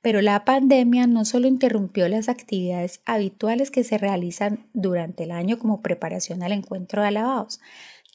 Pero 0.00 0.20
la 0.20 0.44
pandemia 0.44 1.06
no 1.06 1.24
solo 1.24 1.48
interrumpió 1.48 2.08
las 2.08 2.28
actividades 2.28 3.00
habituales 3.04 3.70
que 3.70 3.84
se 3.84 3.98
realizan 3.98 4.66
durante 4.72 5.24
el 5.24 5.32
año 5.32 5.58
como 5.58 5.82
preparación 5.82 6.42
al 6.42 6.52
encuentro 6.52 7.02
de 7.02 7.08
alabados, 7.08 7.60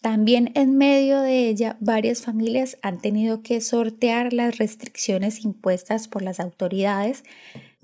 también 0.03 0.51
en 0.55 0.77
medio 0.77 1.21
de 1.21 1.47
ella 1.47 1.77
varias 1.79 2.23
familias 2.23 2.77
han 2.81 2.99
tenido 2.99 3.41
que 3.41 3.61
sortear 3.61 4.33
las 4.33 4.57
restricciones 4.57 5.45
impuestas 5.45 6.09
por 6.09 6.23
las 6.23 6.41
autoridades 6.41 7.23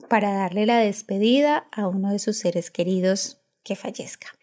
para 0.09 0.33
darle 0.33 0.65
la 0.65 0.79
despedida 0.79 1.67
a 1.71 1.87
uno 1.87 2.11
de 2.11 2.19
sus 2.19 2.37
seres 2.37 2.71
queridos 2.71 3.39
que 3.63 3.77
fallezca. 3.77 4.38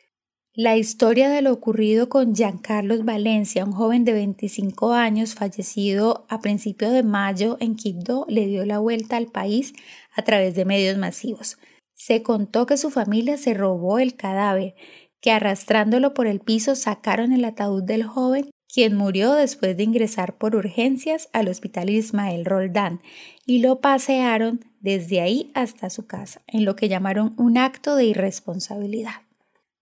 La 0.58 0.78
historia 0.78 1.28
de 1.28 1.42
lo 1.42 1.52
ocurrido 1.52 2.08
con 2.08 2.34
Giancarlos 2.34 3.04
Valencia, 3.04 3.62
un 3.62 3.72
joven 3.72 4.06
de 4.06 4.14
25 4.14 4.94
años 4.94 5.34
fallecido 5.34 6.24
a 6.30 6.40
principios 6.40 6.94
de 6.94 7.02
mayo 7.02 7.58
en 7.60 7.76
Quibdó, 7.76 8.24
le 8.26 8.46
dio 8.46 8.64
la 8.64 8.78
vuelta 8.78 9.18
al 9.18 9.26
país 9.26 9.74
a 10.14 10.22
través 10.22 10.54
de 10.54 10.64
medios 10.64 10.96
masivos. 10.96 11.58
Se 11.92 12.22
contó 12.22 12.64
que 12.64 12.78
su 12.78 12.88
familia 12.88 13.36
se 13.36 13.52
robó 13.52 13.98
el 13.98 14.16
cadáver, 14.16 14.74
que 15.20 15.30
arrastrándolo 15.30 16.14
por 16.14 16.26
el 16.26 16.40
piso 16.40 16.74
sacaron 16.74 17.34
el 17.34 17.44
ataúd 17.44 17.82
del 17.82 18.04
joven, 18.04 18.48
quien 18.66 18.96
murió 18.96 19.34
después 19.34 19.76
de 19.76 19.82
ingresar 19.82 20.38
por 20.38 20.56
urgencias 20.56 21.28
al 21.34 21.48
hospital 21.48 21.90
Ismael 21.90 22.46
Roldán, 22.46 23.02
y 23.44 23.58
lo 23.58 23.82
pasearon 23.82 24.64
desde 24.80 25.20
ahí 25.20 25.50
hasta 25.52 25.90
su 25.90 26.06
casa, 26.06 26.40
en 26.46 26.64
lo 26.64 26.76
que 26.76 26.88
llamaron 26.88 27.34
un 27.36 27.58
acto 27.58 27.94
de 27.94 28.06
irresponsabilidad. 28.06 29.25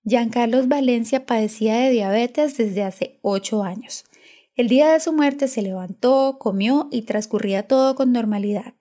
Giancarlos 0.06 0.68
Valencia 0.68 1.24
padecía 1.24 1.76
de 1.76 1.88
diabetes 1.88 2.58
desde 2.58 2.82
hace 2.82 3.18
ocho 3.22 3.62
años. 3.62 4.04
El 4.54 4.68
día 4.68 4.92
de 4.92 5.00
su 5.00 5.14
muerte 5.14 5.48
se 5.48 5.62
levantó, 5.62 6.36
comió 6.38 6.88
y 6.92 7.02
transcurría 7.02 7.66
todo 7.66 7.94
con 7.94 8.12
normalidad. 8.12 8.74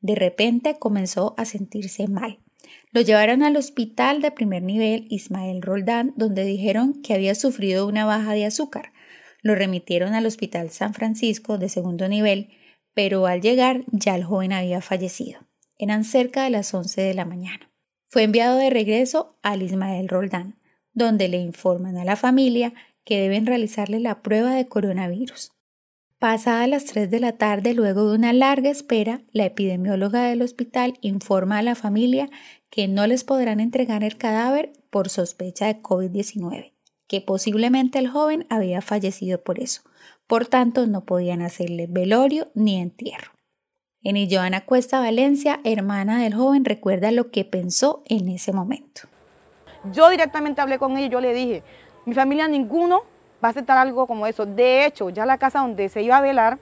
De 0.00 0.14
repente 0.14 0.78
comenzó 0.78 1.34
a 1.36 1.44
sentirse 1.44 2.08
mal. 2.08 2.38
Lo 2.92 3.02
llevaron 3.02 3.42
al 3.42 3.58
hospital 3.58 4.22
de 4.22 4.30
primer 4.30 4.62
nivel 4.62 5.06
Ismael 5.10 5.60
Roldán, 5.60 6.14
donde 6.16 6.44
dijeron 6.44 7.02
que 7.02 7.12
había 7.12 7.34
sufrido 7.34 7.86
una 7.86 8.06
baja 8.06 8.32
de 8.32 8.46
azúcar. 8.46 8.94
Lo 9.42 9.54
remitieron 9.54 10.14
al 10.14 10.24
hospital 10.24 10.70
San 10.70 10.94
Francisco 10.94 11.58
de 11.58 11.68
segundo 11.68 12.08
nivel, 12.08 12.48
pero 12.94 13.26
al 13.26 13.42
llegar 13.42 13.84
ya 13.92 14.16
el 14.16 14.24
joven 14.24 14.54
había 14.54 14.80
fallecido. 14.80 15.40
Eran 15.76 16.04
cerca 16.04 16.44
de 16.44 16.50
las 16.50 16.72
11 16.72 17.02
de 17.02 17.12
la 17.12 17.26
mañana. 17.26 17.70
Fue 18.08 18.22
enviado 18.22 18.56
de 18.56 18.70
regreso 18.70 19.38
al 19.42 19.62
Ismael 19.62 20.08
Roldán, 20.08 20.56
donde 21.04 21.28
le 21.28 21.38
informan 21.38 21.96
a 21.96 22.04
la 22.04 22.16
familia 22.16 22.72
que 23.04 23.20
deben 23.20 23.46
realizarle 23.46 24.00
la 24.00 24.22
prueba 24.22 24.54
de 24.54 24.68
coronavirus. 24.68 25.52
Pasadas 26.18 26.68
las 26.68 26.84
3 26.84 27.10
de 27.10 27.18
la 27.18 27.38
tarde, 27.38 27.72
luego 27.72 28.08
de 28.08 28.14
una 28.14 28.32
larga 28.32 28.68
espera, 28.70 29.22
la 29.32 29.46
epidemióloga 29.46 30.24
del 30.24 30.42
hospital 30.42 30.98
informa 31.00 31.58
a 31.58 31.62
la 31.62 31.74
familia 31.74 32.28
que 32.68 32.88
no 32.88 33.06
les 33.06 33.24
podrán 33.24 33.58
entregar 33.58 34.04
el 34.04 34.18
cadáver 34.18 34.72
por 34.90 35.08
sospecha 35.08 35.66
de 35.66 35.80
COVID-19, 35.80 36.74
que 37.08 37.20
posiblemente 37.22 37.98
el 37.98 38.08
joven 38.08 38.46
había 38.50 38.82
fallecido 38.82 39.42
por 39.42 39.60
eso. 39.60 39.80
Por 40.26 40.46
tanto, 40.46 40.86
no 40.86 41.04
podían 41.04 41.42
hacerle 41.42 41.86
velorio 41.88 42.50
ni 42.54 42.76
entierro. 42.76 43.32
En 44.02 44.30
Joana 44.30 44.64
Cuesta 44.64 45.00
Valencia, 45.00 45.60
hermana 45.64 46.22
del 46.22 46.34
joven, 46.34 46.64
recuerda 46.64 47.10
lo 47.10 47.30
que 47.30 47.44
pensó 47.44 48.02
en 48.06 48.28
ese 48.28 48.52
momento. 48.52 49.09
Yo 49.92 50.08
directamente 50.10 50.60
hablé 50.60 50.78
con 50.78 50.96
ella 50.96 51.06
y 51.06 51.10
yo 51.10 51.20
le 51.20 51.32
dije, 51.32 51.62
mi 52.04 52.14
familia 52.14 52.48
ninguno 52.48 53.02
va 53.42 53.48
a 53.48 53.50
aceptar 53.50 53.78
algo 53.78 54.06
como 54.06 54.26
eso. 54.26 54.46
De 54.46 54.84
hecho, 54.84 55.10
ya 55.10 55.26
la 55.26 55.38
casa 55.38 55.60
donde 55.60 55.88
se 55.88 56.02
iba 56.02 56.16
a 56.16 56.20
velar 56.20 56.58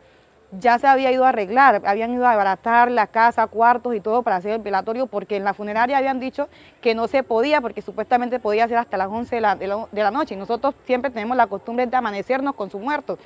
ya 0.59 0.79
se 0.79 0.87
había 0.87 1.13
ido 1.13 1.25
a 1.25 1.29
arreglar, 1.29 1.83
habían 1.85 2.13
ido 2.15 2.27
a 2.27 2.33
abaratar 2.33 2.91
la 2.91 3.07
casa, 3.07 3.47
cuartos 3.47 3.95
y 3.95 4.01
todo 4.01 4.23
para 4.23 4.37
hacer 4.37 4.53
el 4.53 4.59
velatorio, 4.61 5.07
porque 5.07 5.37
en 5.37 5.45
la 5.45 5.55
funeraria 5.55 5.99
habían 5.99 6.21
dicho 6.21 6.49
que 6.81 6.95
no 6.95 7.07
se 7.09 7.23
podía, 7.23 7.61
porque 7.61 7.83
supuestamente 7.83 8.41
podía 8.41 8.67
ser 8.67 8.79
hasta 8.79 8.97
las 8.97 9.09
11 9.09 9.37
de 9.37 9.41
la, 9.41 10.11
noche. 10.11 10.35
Y 10.35 10.39
nosotros 10.39 10.75
siempre 10.87 11.11
tenemos 11.11 11.37
la 11.37 11.47
costumbre 11.47 11.87
de 11.87 11.97
amanecernos 11.97 12.55
con 12.55 12.71
su 12.71 12.79
muerto. 12.79 13.19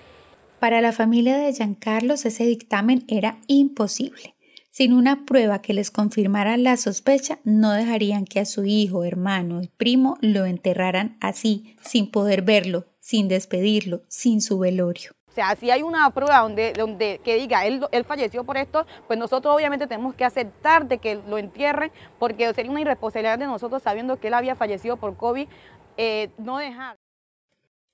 Para 0.58 0.80
la 0.80 0.92
familia 0.92 1.36
de 1.38 1.52
Giancarlos 1.52 2.24
ese 2.24 2.44
dictamen 2.44 3.04
era 3.08 3.36
imposible. 3.46 4.34
Sin 4.72 4.94
una 4.94 5.26
prueba 5.26 5.60
que 5.60 5.74
les 5.74 5.90
confirmara 5.90 6.56
la 6.56 6.78
sospecha, 6.78 7.38
no 7.44 7.72
dejarían 7.72 8.24
que 8.24 8.40
a 8.40 8.46
su 8.46 8.64
hijo, 8.64 9.04
hermano 9.04 9.60
y 9.60 9.68
primo 9.68 10.16
lo 10.22 10.46
enterraran 10.46 11.18
así, 11.20 11.76
sin 11.82 12.10
poder 12.10 12.40
verlo, 12.40 12.86
sin 12.98 13.28
despedirlo, 13.28 14.00
sin 14.08 14.40
su 14.40 14.58
velorio. 14.58 15.10
O 15.28 15.32
sea, 15.34 15.54
si 15.56 15.70
hay 15.70 15.82
una 15.82 16.08
prueba 16.08 16.38
donde, 16.38 16.72
donde 16.72 17.20
que 17.22 17.36
diga 17.36 17.66
él, 17.66 17.84
él 17.92 18.04
falleció 18.04 18.44
por 18.44 18.56
esto, 18.56 18.86
pues 19.06 19.18
nosotros 19.18 19.54
obviamente 19.54 19.86
tenemos 19.86 20.14
que 20.14 20.24
aceptar 20.24 20.88
de 20.88 20.96
que 20.96 21.16
lo 21.16 21.36
entierren, 21.36 21.92
porque 22.18 22.50
sería 22.54 22.70
una 22.70 22.80
irresponsabilidad 22.80 23.38
de 23.38 23.44
nosotros 23.44 23.82
sabiendo 23.82 24.18
que 24.18 24.28
él 24.28 24.34
había 24.34 24.56
fallecido 24.56 24.96
por 24.96 25.18
COVID, 25.18 25.48
eh, 25.98 26.30
no 26.38 26.56
dejar. 26.56 27.01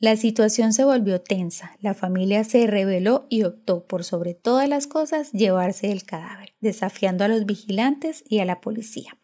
La 0.00 0.16
situación 0.16 0.72
se 0.72 0.84
volvió 0.84 1.20
tensa, 1.20 1.76
la 1.80 1.92
familia 1.92 2.44
se 2.44 2.68
rebeló 2.68 3.26
y 3.28 3.42
optó 3.42 3.84
por 3.84 4.04
sobre 4.04 4.34
todas 4.34 4.68
las 4.68 4.86
cosas 4.86 5.32
llevarse 5.32 5.90
el 5.90 6.04
cadáver, 6.04 6.54
desafiando 6.60 7.24
a 7.24 7.28
los 7.28 7.46
vigilantes 7.46 8.22
y 8.28 8.38
a 8.38 8.44
la 8.44 8.60
policía. 8.60 9.18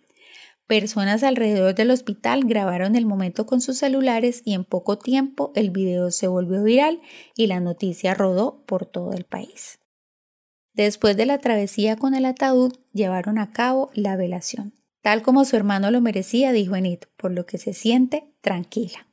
Personas 0.66 1.22
alrededor 1.22 1.76
del 1.76 1.92
hospital 1.92 2.42
grabaron 2.44 2.96
el 2.96 3.06
momento 3.06 3.46
con 3.46 3.60
sus 3.60 3.78
celulares 3.78 4.42
y 4.44 4.54
en 4.54 4.64
poco 4.64 4.98
tiempo 4.98 5.52
el 5.54 5.70
video 5.70 6.10
se 6.10 6.26
volvió 6.26 6.64
viral 6.64 7.00
y 7.36 7.46
la 7.46 7.60
noticia 7.60 8.12
rodó 8.14 8.64
por 8.66 8.84
todo 8.84 9.12
el 9.12 9.24
país. 9.24 9.78
Después 10.72 11.16
de 11.16 11.26
la 11.26 11.38
travesía 11.38 11.94
con 11.94 12.14
el 12.14 12.24
ataúd, 12.24 12.72
llevaron 12.92 13.38
a 13.38 13.52
cabo 13.52 13.90
la 13.94 14.16
velación. 14.16 14.72
Tal 15.02 15.22
como 15.22 15.44
su 15.44 15.54
hermano 15.54 15.92
lo 15.92 16.00
merecía, 16.00 16.50
dijo 16.50 16.74
Enid, 16.74 17.00
por 17.16 17.30
lo 17.30 17.46
que 17.46 17.58
se 17.58 17.74
siente 17.74 18.34
tranquila. 18.40 19.06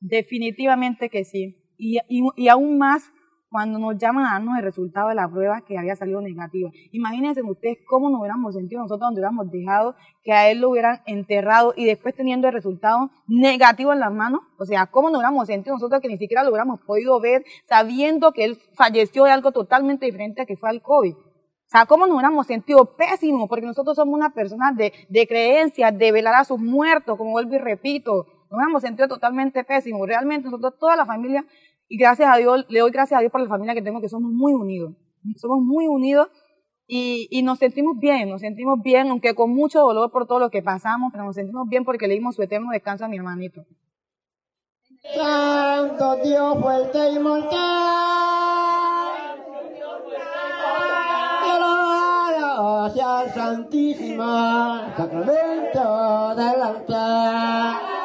Definitivamente 0.00 1.10
que 1.10 1.24
sí. 1.24 1.56
Y, 1.76 2.48
aún 2.48 2.78
más 2.78 3.10
cuando 3.50 3.78
nos 3.78 3.98
llaman 3.98 4.26
a 4.26 4.32
darnos 4.34 4.58
el 4.58 4.64
resultado 4.64 5.08
de 5.08 5.16
la 5.16 5.28
prueba 5.28 5.62
que 5.62 5.76
había 5.76 5.96
salido 5.96 6.20
negativa. 6.20 6.70
Imagínense 6.92 7.42
ustedes 7.42 7.78
cómo 7.88 8.08
nos 8.08 8.20
hubiéramos 8.20 8.54
sentido 8.54 8.82
nosotros 8.82 9.08
donde 9.08 9.20
hubiéramos 9.20 9.50
dejado 9.50 9.96
que 10.22 10.32
a 10.32 10.50
él 10.50 10.60
lo 10.60 10.70
hubieran 10.70 11.00
enterrado 11.06 11.74
y 11.76 11.84
después 11.84 12.14
teniendo 12.14 12.46
el 12.46 12.54
resultado 12.54 13.10
negativo 13.26 13.92
en 13.92 13.98
las 13.98 14.12
manos. 14.12 14.42
O 14.56 14.64
sea, 14.64 14.86
cómo 14.86 15.08
nos 15.08 15.18
hubiéramos 15.18 15.48
sentido 15.48 15.74
nosotros 15.74 16.00
que 16.00 16.08
ni 16.08 16.16
siquiera 16.16 16.44
lo 16.44 16.50
hubiéramos 16.50 16.80
podido 16.86 17.18
ver 17.20 17.44
sabiendo 17.68 18.32
que 18.32 18.44
él 18.44 18.58
falleció 18.74 19.24
de 19.24 19.32
algo 19.32 19.50
totalmente 19.50 20.06
diferente 20.06 20.42
a 20.42 20.46
que 20.46 20.56
fue 20.56 20.70
el 20.70 20.80
COVID. 20.80 21.14
O 21.14 21.72
sea, 21.72 21.86
cómo 21.86 22.06
nos 22.06 22.14
hubiéramos 22.14 22.46
sentido 22.46 22.96
pésimo, 22.96 23.48
porque 23.48 23.66
nosotros 23.66 23.96
somos 23.96 24.14
una 24.14 24.30
persona 24.30 24.72
de, 24.72 24.92
de 25.08 25.26
creencias, 25.26 25.96
de 25.96 26.12
velar 26.12 26.34
a 26.34 26.44
sus 26.44 26.58
muertos, 26.58 27.16
como 27.16 27.30
vuelvo 27.30 27.54
y 27.54 27.58
repito, 27.58 28.26
nos 28.50 28.60
hemos 28.62 28.82
sentido 28.82 29.08
totalmente 29.08 29.64
pésimos. 29.64 30.06
Realmente 30.06 30.46
nosotros, 30.46 30.78
toda 30.78 30.96
la 30.96 31.06
familia, 31.06 31.44
y 31.88 31.96
gracias 31.96 32.28
a 32.32 32.36
Dios, 32.36 32.66
le 32.68 32.80
doy 32.80 32.90
gracias 32.90 33.18
a 33.18 33.20
Dios 33.20 33.32
por 33.32 33.40
la 33.40 33.48
familia 33.48 33.74
que 33.74 33.82
tengo, 33.82 34.00
que 34.00 34.08
somos 34.08 34.32
muy 34.32 34.52
unidos. 34.52 34.94
Somos 35.36 35.60
muy 35.62 35.86
unidos 35.86 36.28
y, 36.86 37.42
nos 37.42 37.58
sentimos 37.58 37.98
bien, 37.98 38.28
nos 38.28 38.40
sentimos 38.40 38.80
bien, 38.82 39.08
aunque 39.10 39.34
con 39.34 39.50
mucho 39.54 39.80
dolor 39.80 40.10
por 40.10 40.26
todo 40.26 40.40
lo 40.40 40.50
que 40.50 40.62
pasamos, 40.62 41.12
pero 41.12 41.24
nos 41.24 41.36
sentimos 41.36 41.68
bien 41.68 41.84
porque 41.84 42.08
le 42.08 42.14
dimos 42.14 42.34
su 42.34 42.42
eterno 42.42 42.70
descanso 42.72 43.04
a 43.04 43.08
mi 43.08 43.16
hermanito. 43.16 43.64
Santo 45.14 46.16
Dios 46.16 46.58
fuerte 46.60 47.12
y 47.12 47.18
mortal. 47.18 48.00
Gracias 52.92 53.34
Santísima, 53.34 54.92
Sacramento 54.96 56.34
del 56.34 56.62
altar. 56.62 57.99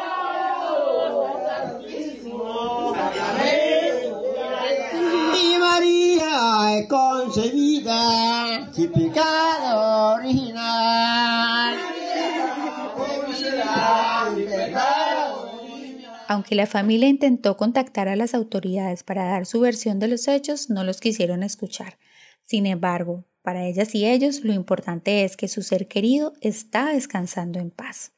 Concebida 6.88 8.72
sin 8.74 8.92
pecado 8.92 10.16
original. 10.16 11.76
Aunque 16.28 16.56
la 16.56 16.66
familia 16.66 17.08
intentó 17.08 17.56
contactar 17.56 18.08
a 18.08 18.16
las 18.16 18.34
autoridades 18.34 19.04
para 19.04 19.26
dar 19.26 19.46
su 19.46 19.60
versión 19.60 20.00
de 20.00 20.08
los 20.08 20.28
hechos, 20.28 20.70
no 20.70 20.84
los 20.84 21.00
quisieron 21.00 21.44
escuchar. 21.44 21.98
Sin 22.42 22.66
embargo, 22.66 23.26
para 23.44 23.66
ellas 23.66 23.94
y 23.94 24.06
ellos 24.06 24.44
lo 24.44 24.54
importante 24.54 25.24
es 25.24 25.38
que 25.38 25.48
su 25.48 25.62
ser 25.62 25.88
querido 25.88 26.34
está 26.42 26.88
descansando 26.88 27.60
en 27.60 27.70
paz. 27.70 28.12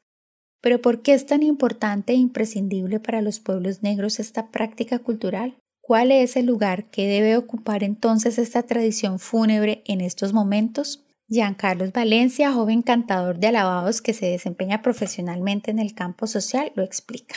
Pero 0.60 0.80
¿por 0.80 1.02
qué 1.02 1.14
es 1.14 1.26
tan 1.26 1.42
importante 1.42 2.14
e 2.14 2.16
imprescindible 2.16 2.98
para 2.98 3.20
los 3.20 3.40
pueblos 3.40 3.82
negros 3.82 4.18
esta 4.20 4.50
práctica 4.50 4.98
cultural? 4.98 5.58
¿Cuál 5.88 6.12
es 6.12 6.36
el 6.36 6.44
lugar 6.44 6.84
que 6.90 7.08
debe 7.08 7.38
ocupar 7.38 7.82
entonces 7.82 8.36
esta 8.36 8.62
tradición 8.62 9.18
fúnebre 9.18 9.82
en 9.86 10.02
estos 10.02 10.34
momentos? 10.34 11.02
Giancarlos 11.28 11.92
Valencia, 11.92 12.52
joven 12.52 12.82
cantador 12.82 13.38
de 13.38 13.46
alabados 13.46 14.02
que 14.02 14.12
se 14.12 14.26
desempeña 14.26 14.82
profesionalmente 14.82 15.70
en 15.70 15.78
el 15.78 15.94
campo 15.94 16.26
social, 16.26 16.72
lo 16.74 16.82
explica. 16.82 17.36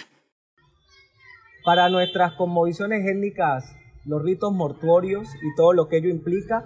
Para 1.63 1.87
nuestras 1.87 2.33
conmovisiones 2.33 3.07
étnicas, 3.07 3.73
los 4.03 4.21
ritos 4.21 4.51
mortuorios 4.51 5.29
y 5.35 5.55
todo 5.55 5.71
lo 5.71 5.87
que 5.87 5.99
ello 5.99 6.09
implica 6.09 6.65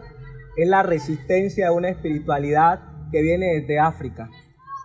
es 0.57 0.67
la 0.67 0.81
resistencia 0.81 1.67
a 1.67 1.71
una 1.71 1.89
espiritualidad 1.89 2.79
que 3.11 3.21
viene 3.21 3.59
desde 3.59 3.77
África. 3.77 4.31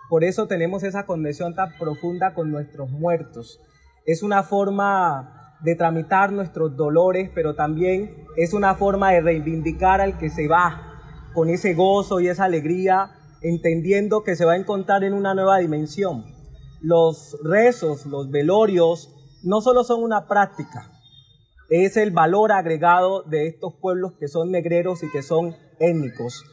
Por 0.07 0.23
eso 0.23 0.45
tenemos 0.45 0.83
esa 0.83 1.07
conexión 1.07 1.55
tan 1.55 1.75
profunda 1.79 2.35
con 2.35 2.51
nuestros 2.51 2.91
muertos. 2.91 3.59
Es 4.05 4.21
una 4.21 4.43
forma 4.43 5.40
de 5.63 5.75
tramitar 5.75 6.31
nuestros 6.31 6.75
dolores, 6.75 7.29
pero 7.33 7.55
también 7.55 8.25
es 8.35 8.53
una 8.53 8.75
forma 8.75 9.11
de 9.11 9.21
reivindicar 9.21 10.01
al 10.01 10.17
que 10.17 10.29
se 10.29 10.47
va 10.47 10.87
con 11.33 11.49
ese 11.49 11.73
gozo 11.73 12.19
y 12.19 12.27
esa 12.27 12.45
alegría, 12.45 13.11
entendiendo 13.41 14.23
que 14.23 14.35
se 14.35 14.45
va 14.45 14.53
a 14.53 14.57
encontrar 14.57 15.03
en 15.03 15.13
una 15.13 15.33
nueva 15.33 15.59
dimensión. 15.59 16.25
Los 16.81 17.37
rezos, 17.43 18.05
los 18.05 18.29
velorios, 18.31 19.15
no 19.43 19.61
solo 19.61 19.83
son 19.83 20.03
una 20.03 20.27
práctica, 20.27 20.91
es 21.71 21.95
el 21.95 22.11
valor 22.11 22.51
agregado 22.51 23.23
de 23.23 23.47
estos 23.47 23.73
pueblos 23.75 24.11
que 24.19 24.27
son 24.27 24.51
negreros 24.51 25.03
y 25.03 25.09
que 25.09 25.21
son 25.21 25.55
étnicos. 25.79 26.43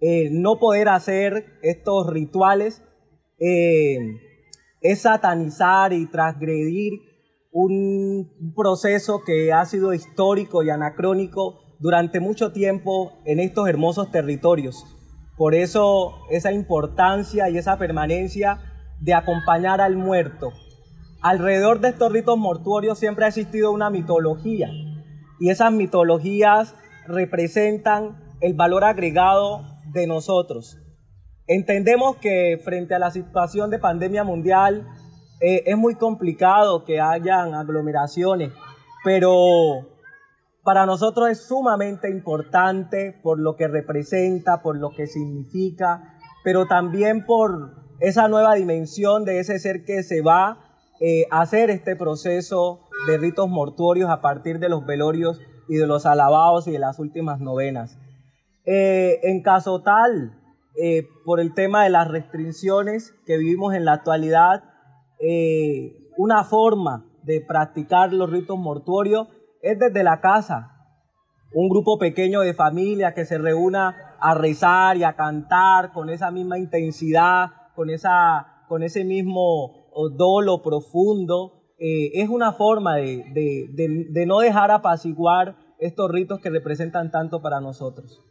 Eh, 0.00 0.28
no 0.30 0.60
poder 0.60 0.88
hacer 0.88 1.58
estos 1.62 2.06
rituales 2.06 2.80
eh, 3.40 3.98
es 4.80 5.00
satanizar 5.00 5.92
y 5.92 6.06
transgredir 6.06 7.07
un 7.50 8.52
proceso 8.54 9.22
que 9.24 9.52
ha 9.52 9.64
sido 9.64 9.94
histórico 9.94 10.62
y 10.62 10.70
anacrónico 10.70 11.60
durante 11.78 12.20
mucho 12.20 12.52
tiempo 12.52 13.12
en 13.24 13.40
estos 13.40 13.68
hermosos 13.68 14.10
territorios. 14.10 14.84
Por 15.36 15.54
eso 15.54 16.16
esa 16.30 16.52
importancia 16.52 17.48
y 17.48 17.58
esa 17.58 17.78
permanencia 17.78 18.58
de 19.00 19.14
acompañar 19.14 19.80
al 19.80 19.96
muerto. 19.96 20.52
Alrededor 21.20 21.80
de 21.80 21.90
estos 21.90 22.12
ritos 22.12 22.36
mortuorios 22.36 22.98
siempre 22.98 23.24
ha 23.24 23.28
existido 23.28 23.70
una 23.72 23.90
mitología 23.90 24.68
y 25.40 25.50
esas 25.50 25.72
mitologías 25.72 26.74
representan 27.06 28.36
el 28.40 28.54
valor 28.54 28.84
agregado 28.84 29.64
de 29.92 30.06
nosotros. 30.06 30.78
Entendemos 31.46 32.16
que 32.16 32.60
frente 32.62 32.94
a 32.94 32.98
la 32.98 33.10
situación 33.10 33.70
de 33.70 33.78
pandemia 33.78 34.22
mundial, 34.22 34.86
eh, 35.40 35.62
es 35.66 35.76
muy 35.76 35.94
complicado 35.94 36.84
que 36.84 37.00
hayan 37.00 37.54
aglomeraciones, 37.54 38.52
pero 39.04 39.86
para 40.62 40.86
nosotros 40.86 41.30
es 41.30 41.46
sumamente 41.46 42.10
importante 42.10 43.18
por 43.22 43.38
lo 43.38 43.56
que 43.56 43.68
representa, 43.68 44.60
por 44.62 44.76
lo 44.76 44.90
que 44.90 45.06
significa, 45.06 46.14
pero 46.44 46.66
también 46.66 47.24
por 47.24 47.78
esa 48.00 48.28
nueva 48.28 48.54
dimensión 48.54 49.24
de 49.24 49.40
ese 49.40 49.58
ser 49.58 49.84
que 49.84 50.02
se 50.02 50.20
va 50.20 50.58
eh, 51.00 51.26
a 51.30 51.42
hacer 51.42 51.70
este 51.70 51.96
proceso 51.96 52.80
de 53.06 53.18
ritos 53.18 53.48
mortuorios 53.48 54.10
a 54.10 54.20
partir 54.20 54.58
de 54.58 54.68
los 54.68 54.84
velorios 54.84 55.40
y 55.68 55.76
de 55.76 55.86
los 55.86 56.06
alabados 56.06 56.66
y 56.66 56.72
de 56.72 56.78
las 56.78 56.98
últimas 56.98 57.40
novenas. 57.40 57.98
Eh, 58.64 59.20
en 59.22 59.42
caso 59.42 59.82
tal, 59.82 60.38
eh, 60.80 61.06
por 61.24 61.40
el 61.40 61.54
tema 61.54 61.84
de 61.84 61.90
las 61.90 62.08
restricciones 62.08 63.14
que 63.26 63.38
vivimos 63.38 63.74
en 63.74 63.84
la 63.84 63.94
actualidad, 63.94 64.64
una 66.16 66.44
forma 66.44 67.04
de 67.22 67.40
practicar 67.40 68.12
los 68.12 68.30
ritos 68.30 68.58
mortuorios 68.58 69.28
es 69.62 69.78
desde 69.78 70.02
la 70.02 70.20
casa, 70.20 70.78
un 71.52 71.68
grupo 71.68 71.98
pequeño 71.98 72.40
de 72.40 72.54
familia 72.54 73.14
que 73.14 73.24
se 73.24 73.38
reúna 73.38 74.16
a 74.20 74.34
rezar 74.34 74.96
y 74.96 75.04
a 75.04 75.14
cantar 75.14 75.92
con 75.92 76.10
esa 76.10 76.30
misma 76.30 76.58
intensidad, 76.58 77.46
con, 77.74 77.90
esa, 77.90 78.64
con 78.68 78.82
ese 78.82 79.04
mismo 79.04 79.90
dolo 80.16 80.62
profundo, 80.62 81.74
eh, 81.78 82.10
es 82.14 82.28
una 82.28 82.52
forma 82.52 82.96
de, 82.96 83.24
de, 83.32 84.06
de 84.10 84.26
no 84.26 84.40
dejar 84.40 84.70
apaciguar 84.70 85.56
estos 85.78 86.10
ritos 86.10 86.40
que 86.40 86.50
representan 86.50 87.10
tanto 87.10 87.40
para 87.40 87.60
nosotros. 87.60 88.24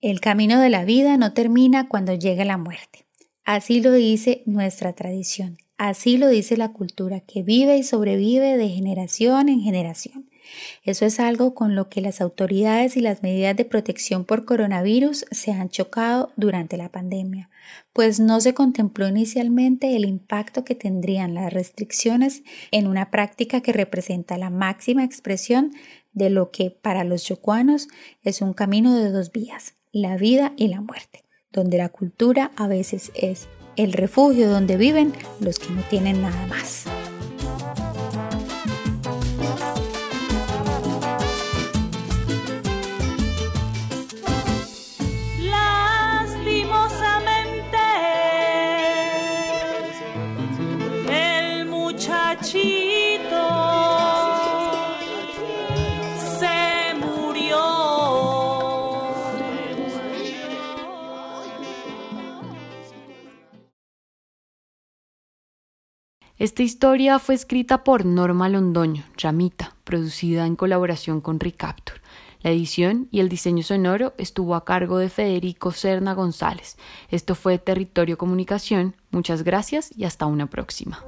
El 0.00 0.20
camino 0.20 0.60
de 0.60 0.70
la 0.70 0.84
vida 0.84 1.16
no 1.16 1.32
termina 1.32 1.88
cuando 1.88 2.14
llega 2.14 2.44
la 2.44 2.58
muerte. 2.58 3.03
Así 3.44 3.80
lo 3.80 3.92
dice 3.92 4.42
nuestra 4.46 4.94
tradición. 4.94 5.58
Así 5.76 6.16
lo 6.16 6.28
dice 6.28 6.56
la 6.56 6.72
cultura 6.72 7.20
que 7.20 7.42
vive 7.42 7.76
y 7.76 7.82
sobrevive 7.82 8.56
de 8.56 8.68
generación 8.68 9.48
en 9.48 9.60
generación. 9.60 10.30
Eso 10.82 11.04
es 11.04 11.20
algo 11.20 11.54
con 11.54 11.74
lo 11.74 11.88
que 11.88 12.00
las 12.00 12.20
autoridades 12.20 12.96
y 12.96 13.00
las 13.00 13.22
medidas 13.22 13.56
de 13.56 13.64
protección 13.64 14.24
por 14.24 14.44
coronavirus 14.44 15.26
se 15.30 15.52
han 15.52 15.68
chocado 15.68 16.32
durante 16.36 16.76
la 16.76 16.90
pandemia, 16.90 17.50
pues 17.92 18.20
no 18.20 18.40
se 18.40 18.54
contempló 18.54 19.08
inicialmente 19.08 19.96
el 19.96 20.04
impacto 20.04 20.64
que 20.64 20.74
tendrían 20.74 21.34
las 21.34 21.52
restricciones 21.52 22.42
en 22.70 22.86
una 22.86 23.10
práctica 23.10 23.60
que 23.62 23.72
representa 23.72 24.38
la 24.38 24.50
máxima 24.50 25.04
expresión 25.04 25.72
de 26.12 26.30
lo 26.30 26.50
que 26.50 26.70
para 26.70 27.04
los 27.04 27.24
chocuanos 27.24 27.88
es 28.22 28.40
un 28.40 28.52
camino 28.52 28.96
de 28.96 29.10
dos 29.10 29.32
vías, 29.32 29.74
la 29.92 30.16
vida 30.16 30.52
y 30.56 30.68
la 30.68 30.80
muerte, 30.80 31.23
donde 31.54 31.78
la 31.78 31.88
cultura 31.88 32.50
a 32.56 32.68
veces 32.68 33.12
es 33.14 33.46
el 33.76 33.92
refugio 33.92 34.50
donde 34.50 34.76
viven 34.76 35.12
los 35.40 35.58
que 35.58 35.70
no 35.70 35.82
tienen 35.88 36.20
nada 36.20 36.46
más. 36.48 36.84
Esta 66.44 66.62
historia 66.62 67.18
fue 67.18 67.34
escrita 67.34 67.84
por 67.84 68.04
Norma 68.04 68.50
Londoño, 68.50 69.02
Ramita, 69.16 69.74
producida 69.82 70.44
en 70.44 70.56
colaboración 70.56 71.22
con 71.22 71.40
Recapture. 71.40 72.02
La 72.42 72.50
edición 72.50 73.08
y 73.10 73.20
el 73.20 73.30
diseño 73.30 73.62
sonoro 73.62 74.12
estuvo 74.18 74.54
a 74.54 74.66
cargo 74.66 74.98
de 74.98 75.08
Federico 75.08 75.72
Serna 75.72 76.12
González. 76.12 76.76
Esto 77.08 77.34
fue 77.34 77.56
Territorio 77.56 78.18
Comunicación. 78.18 78.94
Muchas 79.10 79.42
gracias 79.42 79.90
y 79.96 80.04
hasta 80.04 80.26
una 80.26 80.44
próxima. 80.44 81.02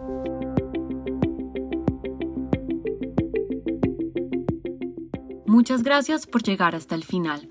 Muchas 5.45 5.83
gracias 5.83 6.27
por 6.27 6.43
llegar 6.43 6.75
hasta 6.75 6.95
el 6.95 7.05
final. 7.05 7.51